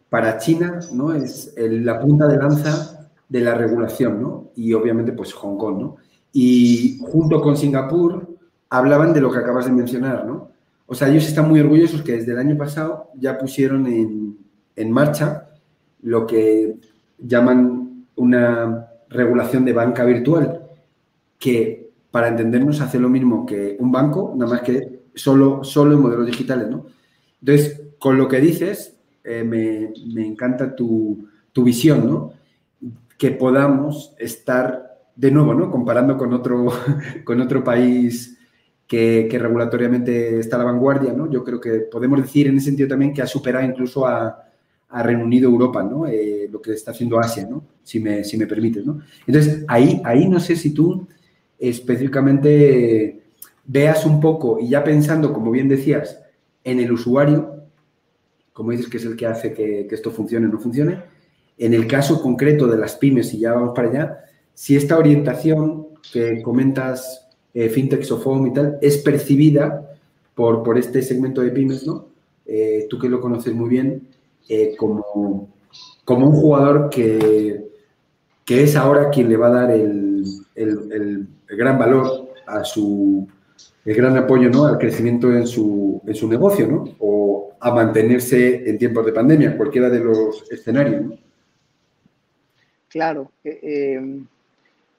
para 0.10 0.38
China 0.38 0.82
¿no? 0.92 1.14
es 1.14 1.56
la 1.58 1.98
punta 2.00 2.28
de 2.28 2.38
lanza 2.38 3.10
de 3.30 3.40
la 3.40 3.56
regulación, 3.56 4.22
¿no? 4.22 4.50
Y 4.58 4.74
obviamente 4.74 5.14
pues 5.14 5.34
Hong 5.34 5.58
Kong, 5.58 5.80
¿no? 5.80 5.96
Y 6.34 7.00
junto 7.02 7.42
con 7.42 7.56
Singapur 7.56 8.28
hablaban 8.70 9.14
de 9.14 9.22
lo 9.22 9.32
que 9.32 9.40
acabas 9.40 9.66
de 9.66 9.72
mencionar, 9.72 10.26
¿no? 10.26 10.50
O 10.86 10.94
sea, 10.94 11.08
ellos 11.08 11.26
están 11.26 11.48
muy 11.48 11.62
orgullosos 11.62 12.02
que 12.02 12.18
desde 12.18 12.34
el 12.34 12.38
año 12.38 12.58
pasado 12.58 13.10
ya 13.16 13.40
pusieron 13.40 13.88
en, 13.88 14.38
en 14.76 14.92
marcha 14.92 15.48
lo 16.02 16.28
que 16.28 16.76
llaman 17.18 18.08
una 18.18 18.90
regulación 19.10 19.64
de 19.64 19.74
banca 19.74 20.04
virtual, 20.04 20.68
que 21.40 21.92
para 22.12 22.28
entendernos 22.28 22.82
hace 22.82 23.00
lo 23.00 23.10
mismo 23.10 23.46
que 23.46 23.78
un 23.80 23.92
banco, 23.92 24.34
nada 24.36 24.52
más 24.52 24.62
que 24.62 24.93
solo, 25.16 25.64
solo 25.64 25.94
en 25.94 26.02
modelos 26.02 26.26
digitales, 26.26 26.70
¿no? 26.70 26.86
Entonces, 27.40 27.82
con 28.00 28.18
lo 28.18 28.28
que 28.28 28.40
dices, 28.40 28.98
eh, 29.24 29.44
me, 29.44 30.26
encanta 30.26 30.76
tu, 30.76 31.28
visión, 31.56 32.08
¿no? 32.08 32.34
Que 33.18 33.32
podamos 33.32 34.14
estar 34.18 35.00
de 35.16 35.32
nuevo, 35.32 35.54
¿no? 35.54 35.72
Comparando 35.72 36.18
con 36.18 36.34
otro, 36.34 36.72
con 37.24 37.42
otro 37.42 37.64
país 37.64 38.38
que, 38.88 39.28
que, 39.30 39.40
regulatoriamente 39.40 40.40
está 40.40 40.58
a 40.58 40.60
la 40.60 40.66
vanguardia, 40.66 41.14
¿no? 41.14 41.30
Yo 41.30 41.44
creo 41.44 41.60
que 41.60 41.80
podemos 41.92 42.22
decir 42.22 42.48
en 42.48 42.58
ese 42.58 42.68
sentido 42.68 42.90
también 42.90 43.14
que 43.14 43.22
ha 43.22 43.28
superado 43.28 43.66
incluso 43.66 44.06
a, 44.06 44.44
a 44.90 45.04
Reino 45.04 45.24
Unido, 45.24 45.50
Europa, 45.50 45.84
¿no? 45.84 46.06
Eh, 46.06 46.48
lo 46.52 46.62
que 46.62 46.74
está 46.74 46.92
haciendo 46.92 47.20
Asia, 47.20 47.48
¿no? 47.50 47.64
Si 47.82 48.00
me, 48.00 48.24
si 48.24 48.38
me 48.38 48.46
permites, 48.46 48.86
¿no? 48.86 49.00
Entonces, 49.26 49.66
ahí, 49.68 50.02
ahí 50.06 50.30
no 50.30 50.40
sé 50.40 50.56
si 50.56 50.72
tú 50.72 51.08
específicamente 51.58 53.23
veas 53.66 54.06
un 54.06 54.20
poco, 54.20 54.60
y 54.60 54.70
ya 54.70 54.84
pensando, 54.84 55.34
como 55.34 55.52
bien 55.52 55.68
decías, 55.68 56.22
en 56.64 56.80
el 56.80 56.92
usuario, 56.92 57.64
como 58.52 58.72
dices 58.72 58.88
que 58.88 58.98
es 58.98 59.06
el 59.06 59.16
que 59.16 59.26
hace 59.26 59.54
que, 59.54 59.88
esto 59.90 60.12
funcione 60.12 60.48
o 60.48 60.50
no 60.50 60.60
funcione, 60.60 61.02
en 61.58 61.74
el 61.74 61.88
caso 61.88 62.22
concreto 62.22 62.68
de 62.68 62.78
las 62.78 62.96
pymes, 62.96 63.34
y 63.34 63.40
ya 63.40 63.54
vamos 63.54 63.74
para 63.76 63.90
allá, 63.90 64.26
si 64.54 64.76
esta 64.76 64.98
orientación 64.98 65.88
que 66.12 66.42
comentas, 66.42 67.28
eh, 67.54 67.70
fintech, 67.70 68.04
Sofom 68.04 68.48
y 68.48 68.54
tal, 68.54 68.78
es 68.82 68.98
percibida 68.98 69.96
por, 70.36 70.64
por 70.64 70.78
este 70.78 71.02
segmento 71.02 71.42
de 71.42 71.52
pymes, 71.52 71.86
¿no? 71.86 72.08
Eh, 72.46 72.88
tú 72.90 73.00
que 73.00 73.10
lo 73.10 73.22
conoces 73.22 73.54
muy 73.54 73.70
bien, 73.70 74.08
eh, 74.50 74.76
como, 74.78 75.50
como 76.04 76.28
un 76.28 76.36
jugador 76.36 76.90
que, 76.90 77.66
que, 78.44 78.64
es 78.64 78.76
ahora 78.76 79.10
quien 79.10 79.30
le 79.30 79.38
va 79.38 79.48
a 79.48 79.52
dar 79.52 79.72
el, 79.72 80.26
el, 80.56 81.28
gran 81.48 81.78
valor 81.78 82.34
a 82.46 82.64
su, 82.64 83.28
el 83.86 83.96
gran 83.96 84.18
apoyo 84.18 84.50
¿no? 84.50 84.66
al 84.66 84.78
crecimiento 84.78 85.32
en 85.32 85.46
su, 85.46 86.02
en 86.06 86.16
su 86.16 86.28
negocio, 86.28 86.68
¿no? 86.68 86.96
O 87.00 87.54
a 87.60 87.72
mantenerse 87.72 88.70
en 88.70 88.78
tiempos 88.78 89.06
de 89.06 89.14
pandemia, 89.14 89.58
cualquiera 89.58 89.90
de 89.90 90.00
los 90.00 90.50
escenarios, 90.52 91.02
¿no? 91.02 91.18
Claro. 92.90 93.32
Eh, 93.44 93.60
eh, 93.64 94.22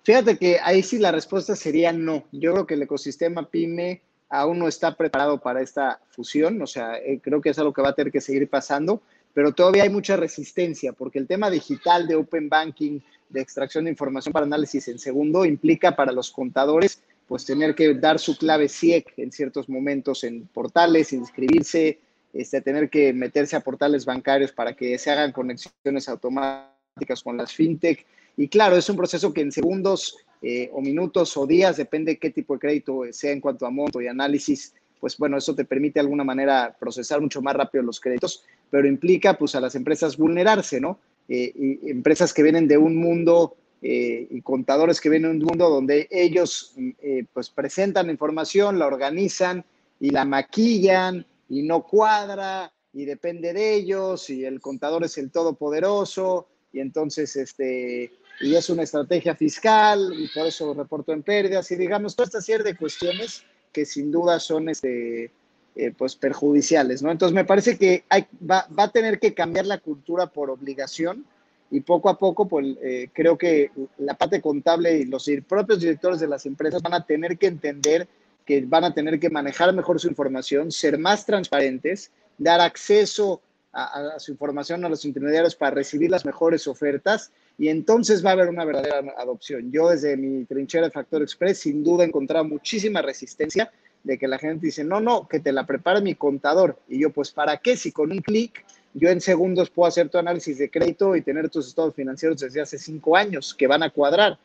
fíjate 0.03 0.37
que 0.37 0.59
ahí 0.63 0.83
sí 0.83 0.99
la 0.99 1.13
respuesta 1.13 1.55
sería 1.55 1.93
no. 1.93 2.25
Yo 2.33 2.53
creo 2.53 2.67
que 2.67 2.75
el 2.75 2.83
ecosistema 2.83 3.49
PyME 3.49 4.03
aún 4.29 4.59
no 4.59 4.69
está 4.69 4.97
preparado 4.97 5.39
para 5.39 5.63
esta 5.63 6.01
fusión, 6.11 6.61
o 6.61 6.67
sea, 6.67 6.99
creo 7.23 7.41
que 7.41 7.51
es 7.51 7.59
algo 7.59 7.73
que 7.73 7.83
va 7.83 7.91
a 7.91 7.95
tener 7.95 8.11
que 8.11 8.21
seguir 8.21 8.49
pasando 8.49 9.01
pero 9.35 9.53
todavía 9.53 9.83
hay 9.83 9.91
mucha 9.91 10.17
resistencia 10.17 10.93
porque 10.93 11.19
el 11.19 11.27
tema 11.27 11.51
digital 11.51 12.07
de 12.07 12.15
Open 12.15 12.49
Banking, 12.49 13.01
de 13.29 13.41
extracción 13.41 13.85
de 13.85 13.91
información 13.91 14.33
para 14.33 14.47
análisis 14.47 14.87
en 14.89 14.99
segundo, 14.99 15.45
implica 15.45 15.97
para 15.97 16.13
los 16.13 16.31
contadores 16.31 17.03
pues 17.29 17.45
tener 17.45 17.75
que 17.75 17.95
dar 17.95 18.19
su 18.19 18.37
clave 18.37 18.69
CIEC 18.69 19.15
en 19.17 19.33
ciertos 19.33 19.69
momentos 19.69 20.25
en 20.25 20.47
portales, 20.47 21.13
inscribirse, 21.13 21.99
este, 22.33 22.61
tener 22.61 22.91
que 22.91 23.13
meterse 23.13 23.57
a 23.57 23.61
portales 23.61 24.05
bancarios 24.05 24.53
para 24.53 24.75
que 24.75 24.99
se 24.99 25.11
hagan 25.11 25.33
conexiones 25.33 26.09
automáticas 26.09 27.23
con 27.23 27.37
las 27.37 27.53
fintech. 27.53 28.05
Y 28.37 28.49
claro, 28.49 28.77
es 28.77 28.89
un 28.91 28.97
proceso 28.97 29.33
que 29.33 29.41
en 29.41 29.53
segundos 29.53 30.19
eh, 30.43 30.69
o 30.73 30.81
minutos 30.81 31.37
o 31.37 31.47
días, 31.47 31.77
depende 31.77 32.19
qué 32.19 32.31
tipo 32.31 32.55
de 32.55 32.61
crédito 32.61 33.03
sea 33.13 33.33
en 33.33 33.41
cuanto 33.41 33.67
a 33.67 33.71
monto 33.71 34.01
y 34.01 34.09
análisis, 34.09 34.75
pues 35.01 35.17
bueno, 35.17 35.39
eso 35.39 35.55
te 35.55 35.65
permite 35.65 35.95
de 35.95 36.01
alguna 36.01 36.25
manera 36.25 36.77
procesar 36.79 37.21
mucho 37.21 37.41
más 37.41 37.55
rápido 37.55 37.85
los 37.85 38.01
créditos, 38.01 38.45
pero 38.71 38.87
implica 38.89 39.39
pues 39.39 39.55
a 39.55 39.61
las 39.61 39.75
empresas 39.75 40.17
vulnerarse, 40.17 40.81
¿no? 40.81 40.99
Eh, 41.29 41.79
empresas 41.85 42.35
que 42.35 42.43
vienen 42.43 42.69
de 42.69 42.77
un 42.77 42.97
mundo 42.97 43.57
eh, 43.87 44.27
y 44.31 44.41
contadores 44.41 44.99
que 44.99 45.11
vienen 45.11 45.33
de 45.33 45.45
un 45.45 45.45
mundo 45.45 45.69
donde 45.69 46.09
ellos 46.11 46.73
eh, 47.03 47.27
pues 47.35 47.51
presentan 47.51 48.09
información, 48.09 48.79
la 48.79 48.87
organizan 48.87 49.63
y 50.01 50.09
la 50.09 50.25
maquillan 50.25 51.27
y 51.51 51.65
no 51.65 51.83
cuadra 51.83 52.73
y 52.95 53.05
depende 53.05 53.53
de 53.53 53.75
ellos 53.75 54.31
y 54.31 54.47
el 54.47 54.63
contador 54.63 55.05
es 55.05 55.19
el 55.19 55.31
todopoderoso 55.31 56.49
y 56.73 56.81
entonces 56.81 57.37
este 57.37 58.11
y 58.41 58.55
es 58.55 58.71
una 58.71 58.85
estrategia 58.85 59.35
fiscal 59.35 60.15
y 60.19 60.29
por 60.29 60.47
eso 60.47 60.73
reporto 60.73 61.13
en 61.13 61.23
pérdidas 61.23 61.71
y 61.71 61.77
digamos 61.77 62.17
toda 62.17 62.25
esta 62.25 62.41
serie 62.41 62.65
de 62.65 62.79
cuestiones 62.79 63.45
que 63.71 63.85
sin 63.85 64.11
duda 64.11 64.41
son 64.41 64.71
este 64.71 65.31
eh, 65.77 65.93
pues 65.95 66.17
perjudiciales, 66.17 67.03
¿no? 67.03 67.11
Entonces 67.11 67.35
me 67.35 67.45
parece 67.45 67.77
que 67.77 68.05
hay, 68.09 68.25
va, 68.51 68.67
a 68.79 68.89
tener 68.89 69.19
que 69.19 69.35
cambiar 69.35 69.67
la 69.67 69.77
cultura 69.77 70.29
por 70.29 70.49
obligación 70.49 71.27
y 71.71 71.81
poco 71.81 72.09
a 72.09 72.19
poco, 72.19 72.47
pues 72.47 72.77
eh, 72.83 73.09
creo 73.13 73.37
que 73.37 73.71
la 73.99 74.15
parte 74.15 74.41
contable 74.41 74.99
y 74.99 75.05
los 75.07 75.29
propios 75.47 75.81
directores 75.81 76.21
de 76.21 76.29
las 76.29 76.47
empresas 76.47 76.83
van 76.83 76.95
a 76.95 77.05
tener 77.05 77.37
que 77.39 77.47
entender 77.47 78.07
que 78.45 78.61
van 78.67 78.85
a 78.85 78.93
tener 78.93 79.19
que 79.19 79.31
manejar 79.31 79.73
mejor 79.73 79.99
su 79.99 80.09
información, 80.09 80.71
ser 80.71 80.99
más 80.99 81.25
transparentes, 81.25 82.11
dar 82.37 82.61
acceso 82.61 83.41
a, 83.73 84.19
su 84.19 84.33
información 84.33 84.85
a 84.85 84.89
los 84.89 85.05
intermediarios 85.05 85.57
para 85.57 85.75
recibir 85.75 86.11
las 86.11 86.25
mejores 86.25 86.69
ofertas 86.69 87.33
y 87.59 87.69
entonces 87.69 88.25
va 88.25 88.31
a 88.31 88.33
haber 88.35 88.49
una 88.49 88.65
verdadera 88.65 89.03
adopción. 89.19 89.73
Yo 89.73 89.89
desde 89.89 90.17
mi 90.17 90.45
trinchera 90.45 90.87
de 90.87 90.93
Factor 90.93 91.23
Express 91.23 91.61
sin 91.61 91.83
duda 91.83 92.05
he 92.05 92.09
encontrado 92.09 92.45
muchísima 92.45 93.03
resistencia 93.03 93.73
de 94.05 94.19
que 94.19 94.29
la 94.29 94.39
gente 94.39 94.67
dice, 94.67 94.85
no, 94.85 95.01
no, 95.01 95.27
que 95.27 95.41
te 95.41 95.51
la 95.51 95.67
prepare 95.67 96.03
mi 96.03 96.15
contador. 96.15 96.79
Y 96.89 97.01
yo, 97.01 97.11
pues, 97.11 97.33
¿para 97.33 97.57
qué? 97.57 97.77
Si 97.77 97.91
con 97.91 98.13
un 98.13 98.19
clic 98.19 98.65
yo 98.95 99.09
en 99.11 99.21
segundos 99.21 99.71
puedo 99.71 99.89
hacer 99.89 100.09
tu 100.09 100.19
análisis 100.19 100.59
de 100.59 100.71
crédito 100.71 101.17
y 101.17 101.23
tener 101.23 101.51
tus 101.51 101.69
estados 101.69 101.95
financieros 101.95 102.41
desde 102.41 102.61
hace 102.61 102.79
cinco 102.79 103.17
años 103.17 103.55
que 103.55 103.67
van 103.67 103.83
a 103.83 103.91
cuadrar. 103.91 104.39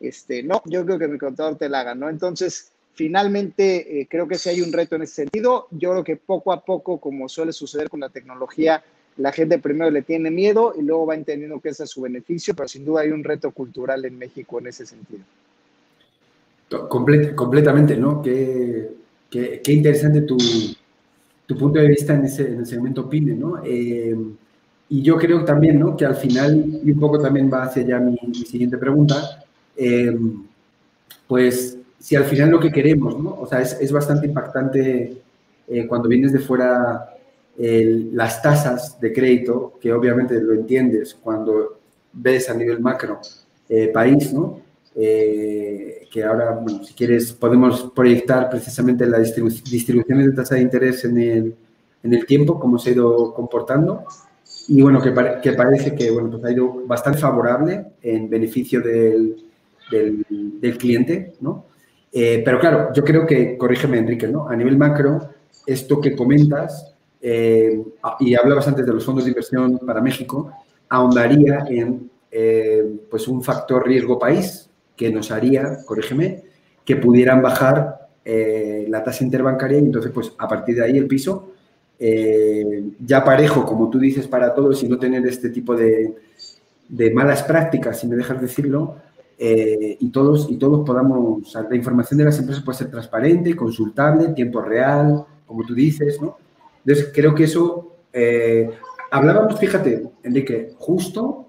Este, 0.00 0.42
no, 0.42 0.62
yo 0.64 0.84
creo 0.84 0.98
que 0.98 1.08
mi 1.08 1.18
contador 1.18 1.56
te 1.56 1.68
la 1.68 1.80
haga, 1.80 1.94
¿no? 1.94 2.08
Entonces, 2.08 2.72
finalmente, 2.94 4.00
eh, 4.00 4.08
creo 4.10 4.26
que 4.26 4.38
sí 4.38 4.48
hay 4.48 4.62
un 4.62 4.72
reto 4.72 4.96
en 4.96 5.02
ese 5.02 5.16
sentido. 5.16 5.68
Yo 5.70 5.90
creo 5.90 6.04
que 6.04 6.16
poco 6.16 6.52
a 6.52 6.64
poco, 6.64 6.98
como 6.98 7.28
suele 7.28 7.52
suceder 7.52 7.90
con 7.90 8.00
la 8.00 8.08
tecnología, 8.08 8.82
la 9.18 9.32
gente 9.32 9.58
primero 9.58 9.90
le 9.90 10.02
tiene 10.02 10.30
miedo 10.30 10.72
y 10.76 10.82
luego 10.82 11.06
va 11.06 11.14
entendiendo 11.14 11.60
que 11.60 11.68
ese 11.68 11.84
es 11.84 11.90
su 11.90 12.00
beneficio, 12.00 12.54
pero 12.54 12.68
sin 12.68 12.84
duda 12.84 13.02
hay 13.02 13.10
un 13.10 13.22
reto 13.22 13.50
cultural 13.50 14.04
en 14.06 14.18
México 14.18 14.58
en 14.58 14.68
ese 14.68 14.86
sentido. 14.86 15.22
completamente, 16.88 17.96
¿no? 17.96 18.22
Que 18.22 19.00
Qué, 19.30 19.62
interesante 19.68 20.22
tu, 20.22 20.36
punto 21.56 21.78
de 21.78 21.88
vista 21.88 22.14
en, 22.14 22.24
ese, 22.24 22.52
en 22.52 22.60
el 22.60 22.66
segmento 22.66 23.08
PYME, 23.08 23.34
¿no? 23.34 23.62
Eh, 23.64 24.16
y 24.88 25.02
yo 25.02 25.16
creo 25.16 25.44
también, 25.44 25.78
¿no? 25.78 25.96
Que 25.96 26.04
al 26.04 26.16
final, 26.16 26.80
y 26.84 26.90
un 26.90 27.00
poco 27.00 27.18
también 27.20 27.50
va 27.52 27.64
hacia 27.64 27.82
ya 27.82 27.98
mi, 28.00 28.16
siguiente 28.34 28.76
pregunta, 28.76 29.44
eh, 29.76 30.18
pues 31.26 31.78
si 31.98 32.16
al 32.16 32.24
final 32.24 32.50
lo 32.50 32.60
que 32.60 32.72
queremos, 32.72 33.18
¿no? 33.18 33.34
O 33.40 33.46
sea, 33.46 33.60
es, 33.60 33.92
bastante 33.92 34.26
impactante 34.26 35.22
eh, 35.68 35.86
cuando 35.86 36.08
vienes 36.08 36.32
de 36.32 36.40
fuera 36.40 37.06
las 37.56 38.40
tasas 38.40 38.98
de 38.98 39.12
crédito, 39.12 39.74
que 39.82 39.92
obviamente 39.92 40.40
lo 40.40 40.54
entiendes 40.54 41.14
cuando 41.22 41.78
ves 42.12 42.48
a 42.48 42.54
nivel 42.54 42.80
macro 42.80 43.20
eh, 43.68 43.88
país, 43.88 44.32
¿no? 44.32 44.60
Eh, 44.94 46.06
que 46.10 46.24
ahora, 46.24 46.52
bueno, 46.52 46.84
si 46.84 46.94
quieres, 46.94 47.32
podemos 47.32 47.92
proyectar 47.94 48.50
precisamente 48.50 49.06
la 49.06 49.18
distribu 49.18 49.48
distribuciones 49.48 50.26
de 50.26 50.32
tasa 50.32 50.56
de 50.56 50.62
interés 50.62 51.04
en 51.04 51.18
el, 51.18 51.54
en 52.02 52.14
el 52.14 52.26
tiempo, 52.26 52.58
cómo 52.58 52.78
se 52.78 52.90
ha 52.90 52.92
ido 52.94 53.32
comportando. 53.34 54.04
Y 54.68 54.82
bueno, 54.82 55.00
que, 55.00 55.12
parece 55.12 55.94
que 55.94 56.10
bueno, 56.10 56.30
pues 56.30 56.44
ha 56.44 56.52
ido 56.52 56.86
bastante 56.86 57.18
favorable 57.18 57.86
en 58.02 58.28
beneficio 58.28 58.80
del, 58.80 59.44
del, 59.90 60.26
del 60.60 60.78
cliente, 60.78 61.34
¿no? 61.40 61.66
Eh, 62.12 62.42
pero 62.44 62.58
claro, 62.58 62.92
yo 62.92 63.04
creo 63.04 63.26
que, 63.26 63.56
corrígeme 63.56 63.98
Enrique, 63.98 64.26
¿no? 64.26 64.48
A 64.48 64.56
nivel 64.56 64.76
macro, 64.76 65.30
esto 65.66 66.00
que 66.00 66.16
comentas, 66.16 66.94
eh, 67.20 67.82
y 68.20 68.34
hablabas 68.34 68.66
antes 68.66 68.86
de 68.86 68.92
los 68.92 69.04
fondos 69.04 69.24
de 69.24 69.30
inversión 69.30 69.78
para 69.78 70.00
México, 70.00 70.52
ahondaría 70.88 71.64
en 71.68 72.10
eh, 72.30 73.00
pues 73.10 73.28
un 73.28 73.42
factor 73.42 73.86
riesgo 73.86 74.18
país 74.18 74.69
que 75.00 75.10
nos 75.10 75.30
haría, 75.30 75.78
corrígeme, 75.86 76.42
que 76.84 76.96
pudieran 76.96 77.40
bajar 77.40 78.08
la 78.24 79.02
tasa 79.02 79.24
interbancaria 79.24 79.78
y 79.78 79.86
entonces 79.86 80.12
pues 80.12 80.32
a 80.36 80.46
partir 80.46 80.76
de 80.76 80.84
ahí 80.84 80.98
el 80.98 81.06
piso 81.06 81.52
ya 83.04 83.24
parejo, 83.24 83.64
como 83.64 83.90
tú 83.90 83.98
dices, 83.98 84.28
para 84.28 84.54
todos 84.54 84.82
y 84.82 84.88
no 84.88 84.98
tener 84.98 85.26
este 85.26 85.48
tipo 85.48 85.74
de, 85.74 86.14
malas 87.12 87.42
prácticas, 87.42 88.00
si 88.00 88.06
me 88.06 88.16
dejas 88.16 88.40
decirlo, 88.40 88.96
eh, 89.38 89.96
y, 89.98 90.10
todos, 90.10 90.48
y 90.50 90.56
todos 90.56 90.84
podamos, 90.86 91.54
la 91.54 91.74
información 91.74 92.18
de 92.18 92.24
las 92.24 92.38
empresas 92.38 92.62
puede 92.62 92.78
ser 92.78 92.90
transparente, 92.90 93.56
consultable, 93.56 94.28
tiempo 94.28 94.60
real, 94.60 95.24
como 95.46 95.64
tú 95.64 95.74
dices, 95.74 96.20
¿no? 96.20 96.36
Entonces, 96.84 97.10
creo 97.14 97.34
que 97.34 97.44
eso, 97.44 97.96
eh, 98.12 98.70
hablábamos, 99.10 99.58
fíjate, 99.58 100.10
Enrique, 100.22 100.74
justo 100.78 101.46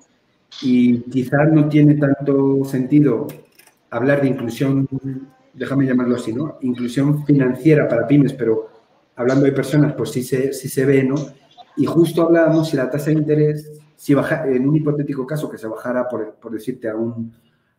y 0.61 0.99
quizás 1.01 1.51
no 1.51 1.67
tiene 1.69 1.95
tanto 1.95 2.63
sentido 2.65 3.27
hablar 3.89 4.21
de 4.21 4.29
inclusión, 4.29 4.87
déjame 5.53 5.85
llamarlo 5.85 6.15
así, 6.15 6.33
¿no? 6.33 6.57
Inclusión 6.61 7.25
financiera 7.25 7.87
para 7.87 8.07
pymes, 8.07 8.33
pero 8.33 8.69
hablando 9.15 9.45
de 9.45 9.51
personas, 9.51 9.93
pues 9.93 10.11
sí 10.11 10.23
se, 10.23 10.53
sí 10.53 10.69
se 10.69 10.85
ve, 10.85 11.03
¿no? 11.03 11.15
Y 11.77 11.85
justo 11.85 12.23
hablábamos 12.23 12.69
si 12.69 12.77
la 12.77 12.89
tasa 12.89 13.11
de 13.11 13.17
interés, 13.17 13.71
si 13.95 14.13
baja, 14.13 14.45
en 14.47 14.67
un 14.67 14.75
hipotético 14.75 15.25
caso 15.25 15.49
que 15.49 15.57
se 15.57 15.67
bajara, 15.67 16.07
por, 16.07 16.35
por 16.35 16.51
decirte, 16.51 16.89
a 16.89 16.95
un 16.95 17.33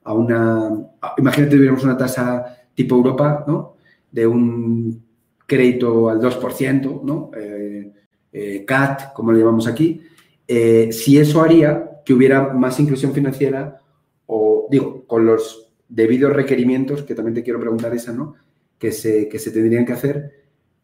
a 0.04 0.14
una, 0.14 0.70
imagínate 1.18 1.56
tuviéramos 1.56 1.84
una 1.84 1.96
tasa 1.96 2.56
tipo 2.74 2.96
Europa, 2.96 3.44
¿no? 3.46 3.76
De 4.10 4.26
un 4.26 5.02
crédito 5.46 6.08
al 6.08 6.20
2%, 6.20 7.02
¿no? 7.02 7.30
Eh, 7.36 7.92
eh, 8.32 8.64
CAT, 8.64 9.12
como 9.12 9.32
le 9.32 9.40
llamamos 9.40 9.66
aquí, 9.66 10.00
eh, 10.46 10.90
si 10.92 11.18
eso 11.18 11.42
haría 11.42 11.90
que 12.04 12.14
hubiera 12.14 12.52
más 12.52 12.78
inclusión 12.80 13.12
financiera 13.12 13.80
o, 14.26 14.68
digo, 14.70 15.06
con 15.06 15.26
los 15.26 15.72
debidos 15.88 16.32
requerimientos, 16.32 17.02
que 17.02 17.14
también 17.14 17.34
te 17.34 17.42
quiero 17.42 17.60
preguntar 17.60 17.94
esa, 17.94 18.12
¿no? 18.12 18.34
Que 18.78 18.92
se, 18.92 19.28
que 19.28 19.38
se 19.38 19.50
tendrían 19.50 19.84
que 19.84 19.92
hacer, 19.92 20.32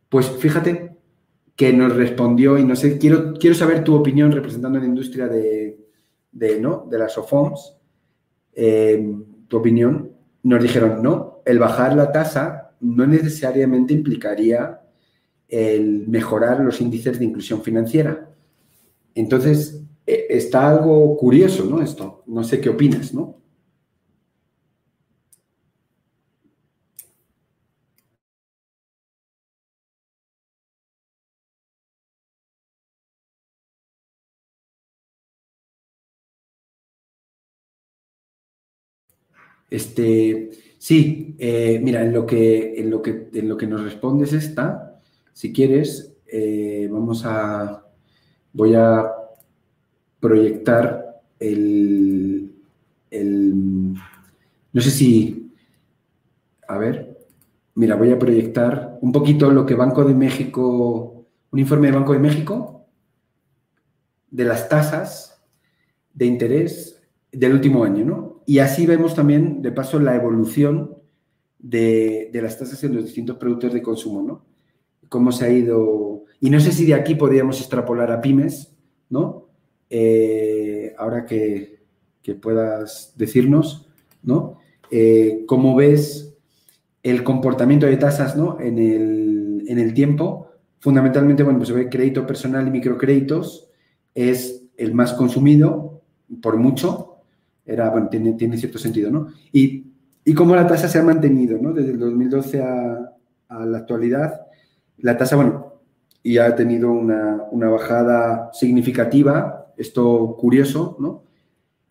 pues 0.09 0.28
fíjate 0.28 0.96
que 1.57 1.72
nos 1.72 1.96
respondió, 1.96 2.57
y 2.57 2.64
no 2.64 2.76
sé, 2.76 2.98
quiero, 2.98 3.35
quiero 3.35 3.57
saber 3.57 3.83
tu 3.83 3.94
opinión 3.94 4.31
representando 4.31 4.78
la 4.78 4.85
industria 4.85 5.26
de, 5.26 5.76
de, 6.31 6.61
¿no? 6.61 6.87
de 6.88 6.98
las 6.98 7.18
OFOMS, 7.18 7.76
eh, 8.54 9.12
tu 9.48 9.57
opinión, 9.57 10.12
nos 10.44 10.62
dijeron, 10.62 11.02
no, 11.02 11.42
el 11.44 11.59
bajar 11.59 11.96
la 11.96 12.12
tasa 12.12 12.76
no 12.81 13.07
necesariamente 13.07 13.92
implicaría 13.92 14.81
el 15.48 16.07
mejorar 16.07 16.61
los 16.61 16.81
índices 16.81 17.18
de 17.18 17.24
inclusión 17.24 17.62
financiera. 17.62 18.31
Entonces, 19.14 19.83
está 20.09 20.71
algo 20.71 21.16
curioso, 21.16 21.64
¿no? 21.64 21.83
Esto, 21.83 22.23
no 22.27 22.42
sé 22.44 22.61
qué 22.61 22.71
opinas, 22.71 23.12
¿no? 23.14 23.38
Este, 39.71 40.51
sí, 40.79 41.37
eh, 41.38 41.81
mira, 41.83 42.03
en 42.03 42.12
lo, 42.12 42.25
que, 42.27 42.81
en, 42.81 42.90
lo 42.90 43.03
que, 43.03 43.29
en 43.35 43.49
lo 43.49 43.57
que 43.57 43.66
nos 43.66 43.83
respondes 43.83 44.33
está, 44.33 45.01
si 45.33 45.53
quieres, 45.53 46.16
eh, 46.27 46.88
vamos 46.90 47.23
a, 47.25 47.87
voy 48.53 48.75
a 48.75 49.17
proyectar 50.20 51.22
el, 51.38 52.52
el, 53.11 53.94
no 54.72 54.81
sé 54.81 54.90
si, 54.90 55.52
a 56.66 56.78
ver, 56.78 57.18
mira, 57.74 57.96
voy 57.96 58.11
a 58.11 58.18
proyectar 58.18 58.98
un 59.00 59.12
poquito 59.12 59.50
lo 59.50 59.64
que 59.64 59.74
Banco 59.74 60.04
de 60.04 60.14
México, 60.14 61.26
un 61.50 61.59
informe 61.59 61.88
de 61.88 61.96
Banco 61.96 62.12
de 62.12 62.18
México 62.18 62.87
de 64.31 64.44
las 64.44 64.68
tasas 64.68 65.42
de 66.12 66.26
interés 66.26 67.02
del 67.33 67.52
último 67.52 67.85
año, 67.85 68.04
¿no? 68.04 68.42
Y 68.46 68.59
así 68.59 68.87
vemos 68.87 69.14
también, 69.14 69.62
de 69.62 69.72
paso, 69.72 69.98
la 69.98 70.14
evolución 70.14 70.96
de, 71.59 72.31
las 72.33 72.59
tasas 72.59 72.83
en 72.85 72.94
los 72.94 73.04
distintos 73.04 73.37
productos 73.37 73.72
de 73.72 73.83
consumo, 73.83 74.22
¿no? 74.22 74.46
Cómo 75.09 75.33
se 75.33 75.44
ha 75.44 75.50
ido... 75.50 76.24
Y 76.40 76.50
no 76.50 76.61
sé 76.61 76.72
si 76.72 76.87
de 76.87 76.94
aquí 76.94 77.14
podríamos 77.14 77.61
extrapolar 77.61 78.11
a 78.11 78.20
pymes, 78.20 78.74
¿no? 79.11 79.47
Eh, 79.90 80.94
ahora 80.98 81.24
que, 81.24 81.79
puedas 82.42 83.14
decirnos, 83.16 83.88
¿no? 84.22 84.59
Eh, 84.90 85.44
¿Cómo 85.46 85.74
ves 85.74 86.37
el 87.03 87.24
comportamiento 87.24 87.87
de 87.87 87.96
tasas, 87.96 88.37
¿no? 88.37 88.61
En 88.61 88.79
el, 88.79 89.64
en 89.66 89.79
el 89.79 89.94
tiempo. 89.94 90.51
Fundamentalmente, 90.79 91.42
bueno, 91.42 91.59
pues 91.59 91.70
se 91.70 91.74
ve 91.74 91.88
crédito 91.88 92.27
personal 92.27 92.68
y 92.68 92.70
microcréditos 92.70 93.70
es 94.14 94.62
el 94.77 94.92
más 94.92 95.14
consumido 95.14 96.03
por 96.42 96.59
mucho, 96.59 97.22
era, 97.64 97.88
bueno, 97.90 98.09
tiene, 98.09 98.35
tiene 98.35 98.59
cierto 98.59 98.79
sentido, 98.79 99.11
¿no? 99.11 99.29
Y, 99.53 99.87
y 100.24 100.35
cómo 100.35 100.55
la 100.55 100.66
tasa 100.66 100.88
se 100.88 100.98
ha 100.98 101.03
mantenido, 101.03 101.59
¿no? 101.59 101.72
Desde 101.72 101.92
el 101.92 101.98
2012 101.98 102.62
a, 102.62 103.12
a 103.48 103.66
la 103.66 103.79
actualidad, 103.79 104.42
la 104.98 105.16
tasa, 105.16 105.37
bueno, 105.37 105.81
y 106.22 106.38
ha 106.38 106.55
tenido 106.55 106.90
una, 106.90 107.44
una 107.51 107.68
bajada 107.68 108.51
significativa, 108.53 109.58
esto 109.78 110.36
curioso, 110.38 110.96
¿no? 110.98 111.22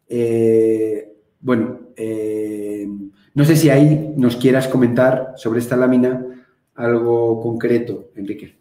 Eh, 0.07 1.13
bueno, 1.39 1.79
eh, 1.95 2.87
no 3.33 3.45
sé 3.45 3.55
si 3.55 3.69
ahí 3.69 4.13
nos 4.15 4.35
quieras 4.35 4.67
comentar 4.67 5.33
sobre 5.35 5.59
esta 5.59 5.75
lámina 5.75 6.25
algo 6.75 7.41
concreto, 7.41 8.11
Enrique. 8.15 8.55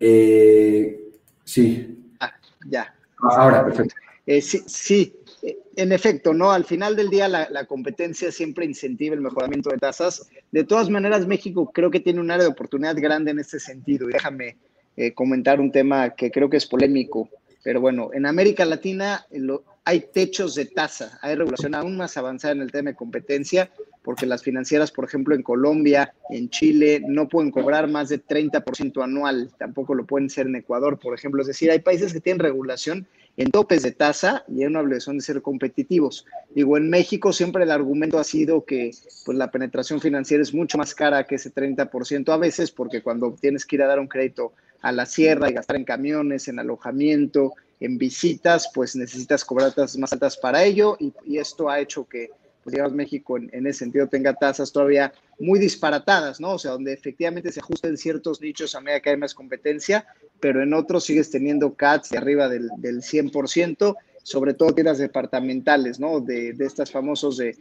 Eh, 0.00 1.10
sí. 1.44 2.12
Ah, 2.20 2.32
ya. 2.66 2.94
Ahora, 3.18 3.64
perfecto. 3.64 3.94
Eh, 4.26 4.40
sí, 4.40 4.62
sí, 4.66 5.16
en 5.76 5.92
efecto, 5.92 6.34
¿no? 6.34 6.52
Al 6.52 6.64
final 6.64 6.96
del 6.96 7.10
día 7.10 7.28
la, 7.28 7.64
competencia 7.66 8.32
siempre 8.32 8.64
incentiva 8.64 9.14
el 9.14 9.20
mejoramiento 9.20 9.70
de 9.70 9.78
tasas. 9.78 10.28
De 10.50 10.64
todas 10.64 10.90
maneras, 10.90 11.26
México 11.26 11.70
creo 11.72 11.90
que 11.90 12.00
tiene 12.00 12.20
un 12.20 12.30
área 12.30 12.44
de 12.44 12.50
oportunidad 12.50 12.96
grande 12.96 13.30
en 13.30 13.38
este 13.38 13.60
sentido. 13.60 14.08
Y 14.08 14.12
déjame 14.12 14.56
eh, 14.96 15.12
comentar 15.12 15.60
un 15.60 15.70
tema 15.70 16.10
que 16.10 16.30
creo 16.30 16.50
que 16.50 16.56
es 16.56 16.66
polémico. 16.66 17.28
Pero 17.62 17.80
bueno, 17.80 18.10
en 18.12 18.26
América 18.26 18.64
Latina 18.64 19.26
hay 19.84 20.00
techos 20.12 20.54
de 20.54 20.66
tasa, 20.66 21.18
hay 21.22 21.34
regulación 21.34 21.74
aún 21.74 21.96
más 21.96 22.16
avanzada 22.16 22.54
en 22.54 22.62
el 22.62 22.70
tema 22.70 22.90
de 22.90 22.96
competencia 22.96 23.70
porque 24.08 24.24
las 24.24 24.42
financieras, 24.42 24.90
por 24.90 25.04
ejemplo, 25.04 25.34
en 25.34 25.42
Colombia, 25.42 26.14
en 26.30 26.48
Chile, 26.48 27.02
no 27.06 27.28
pueden 27.28 27.50
cobrar 27.50 27.88
más 27.88 28.08
de 28.08 28.18
30% 28.24 29.04
anual, 29.04 29.50
tampoco 29.58 29.94
lo 29.94 30.06
pueden 30.06 30.30
ser 30.30 30.46
en 30.46 30.56
Ecuador, 30.56 30.98
por 30.98 31.14
ejemplo. 31.14 31.42
Es 31.42 31.48
decir, 31.48 31.70
hay 31.70 31.80
países 31.80 32.14
que 32.14 32.20
tienen 32.20 32.40
regulación 32.40 33.06
en 33.38 33.52
topes 33.52 33.84
de 33.84 33.92
tasa 33.92 34.44
y 34.48 34.60
hay 34.60 34.66
una 34.66 34.80
obligación 34.80 35.16
de 35.16 35.22
ser 35.22 35.40
competitivos. 35.40 36.26
Digo, 36.50 36.76
en 36.76 36.90
México 36.90 37.32
siempre 37.32 37.62
el 37.62 37.70
argumento 37.70 38.18
ha 38.18 38.24
sido 38.24 38.64
que 38.64 38.90
pues, 39.24 39.38
la 39.38 39.52
penetración 39.52 40.00
financiera 40.00 40.42
es 40.42 40.52
mucho 40.52 40.76
más 40.76 40.92
cara 40.92 41.24
que 41.24 41.36
ese 41.36 41.54
30% 41.54 42.32
a 42.32 42.36
veces, 42.36 42.72
porque 42.72 43.00
cuando 43.00 43.32
tienes 43.40 43.64
que 43.64 43.76
ir 43.76 43.82
a 43.82 43.86
dar 43.86 44.00
un 44.00 44.08
crédito 44.08 44.52
a 44.82 44.90
la 44.90 45.06
sierra 45.06 45.48
y 45.48 45.54
gastar 45.54 45.76
en 45.76 45.84
camiones, 45.84 46.48
en 46.48 46.58
alojamiento, 46.58 47.52
en 47.78 47.96
visitas, 47.96 48.70
pues 48.74 48.96
necesitas 48.96 49.44
cobrar 49.44 49.72
tasas 49.72 49.98
más 49.98 50.12
altas 50.12 50.36
para 50.36 50.64
ello 50.64 50.96
y, 50.98 51.38
esto 51.38 51.70
ha 51.70 51.78
hecho 51.78 52.08
que 52.08 52.30
digamos, 52.72 52.94
México 52.94 53.36
en, 53.36 53.66
ese 53.66 53.80
sentido 53.80 54.06
tenga 54.08 54.34
tasas 54.34 54.72
todavía 54.72 55.12
muy 55.38 55.58
disparatadas, 55.58 56.40
¿no? 56.40 56.52
O 56.52 56.58
sea, 56.58 56.72
donde 56.72 56.92
efectivamente 56.92 57.52
se 57.52 57.60
ajusten 57.60 57.96
ciertos 57.96 58.40
nichos 58.40 58.74
a 58.74 58.80
medida 58.80 59.00
que 59.00 59.10
hay 59.10 59.16
más 59.16 59.34
competencia, 59.34 60.06
pero 60.40 60.62
en 60.62 60.74
otros 60.74 61.04
sigues 61.04 61.30
teniendo 61.30 61.74
CATs 61.74 62.10
de 62.10 62.18
arriba 62.18 62.48
del, 62.48 62.68
del 62.78 63.02
100%, 63.02 63.96
sobre 64.22 64.54
todo 64.54 64.74
tiendas 64.74 64.98
departamentales, 64.98 65.98
¿no? 66.00 66.20
De, 66.20 66.52
de 66.52 66.66
estas 66.66 66.90
famosos 66.90 67.36
de, 67.36 67.56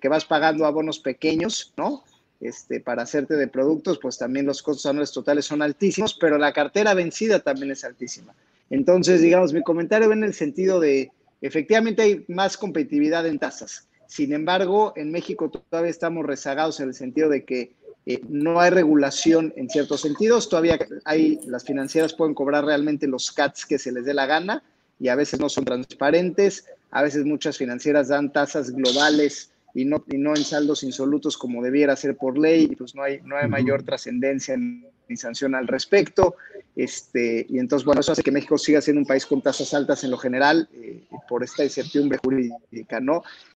que 0.00 0.08
vas 0.08 0.24
pagando 0.24 0.64
abonos 0.64 0.98
pequeños, 0.98 1.72
¿no? 1.76 2.02
este, 2.40 2.80
para 2.80 3.02
hacerte 3.02 3.34
de 3.34 3.48
productos, 3.48 3.98
pues 3.98 4.18
también 4.18 4.46
los 4.46 4.62
costos 4.62 4.86
anuales 4.86 5.12
totales 5.12 5.44
son 5.44 5.62
altísimos, 5.62 6.14
pero 6.14 6.38
la 6.38 6.52
cartera 6.52 6.94
vencida 6.94 7.40
también 7.40 7.70
es 7.70 7.84
altísima. 7.84 8.34
Entonces, 8.70 9.20
digamos, 9.20 9.52
mi 9.52 9.62
comentario 9.62 10.08
va 10.08 10.14
en 10.14 10.24
el 10.24 10.34
sentido 10.34 10.80
de, 10.80 11.10
efectivamente 11.40 12.02
hay 12.02 12.24
más 12.28 12.56
competitividad 12.56 13.26
en 13.26 13.38
tasas. 13.38 13.88
Sin 14.08 14.32
embargo, 14.32 14.92
en 14.96 15.10
México 15.10 15.50
todavía 15.50 15.90
estamos 15.90 16.24
rezagados 16.24 16.80
en 16.80 16.88
el 16.88 16.94
sentido 16.94 17.28
de 17.28 17.44
que 17.44 17.72
eh, 18.06 18.20
no 18.28 18.60
hay 18.60 18.70
regulación 18.70 19.52
en 19.56 19.68
ciertos 19.68 20.00
sentidos. 20.00 20.48
Todavía 20.48 20.78
hay, 21.04 21.40
las 21.46 21.64
financieras 21.64 22.14
pueden 22.14 22.34
cobrar 22.34 22.64
realmente 22.64 23.08
los 23.08 23.32
CATs 23.32 23.66
que 23.66 23.78
se 23.78 23.92
les 23.92 24.04
dé 24.04 24.14
la 24.14 24.26
gana 24.26 24.62
y 25.00 25.08
a 25.08 25.16
veces 25.16 25.40
no 25.40 25.48
son 25.48 25.64
transparentes. 25.64 26.66
A 26.90 27.02
veces 27.02 27.24
muchas 27.24 27.58
financieras 27.58 28.08
dan 28.08 28.32
tasas 28.32 28.70
globales 28.70 29.50
y 29.74 29.84
no, 29.84 30.04
y 30.08 30.16
no 30.16 30.34
en 30.34 30.44
saldos 30.44 30.82
insolutos 30.84 31.36
como 31.36 31.62
debiera 31.62 31.96
ser 31.96 32.16
por 32.16 32.38
ley, 32.38 32.68
y 32.70 32.76
pues 32.76 32.94
no 32.94 33.02
hay, 33.02 33.20
no 33.24 33.36
hay 33.36 33.46
mayor 33.46 33.82
trascendencia 33.82 34.56
ni 34.56 35.16
sanción 35.16 35.54
al 35.54 35.66
respecto. 35.66 36.36
Este, 36.74 37.46
y 37.48 37.58
entonces, 37.58 37.84
bueno, 37.84 38.00
eso 38.00 38.12
hace 38.12 38.22
que 38.22 38.30
México 38.30 38.56
siga 38.56 38.80
siendo 38.80 39.00
un 39.00 39.06
país 39.06 39.26
con 39.26 39.42
tasas 39.42 39.74
altas 39.74 40.04
en 40.04 40.10
lo 40.10 40.18
general 40.18 40.68
eh, 40.74 41.04
por 41.28 41.42
esta 41.42 41.64
incertidumbre 41.64 42.18
jurídica, 42.18 43.00
¿no? 43.00 43.22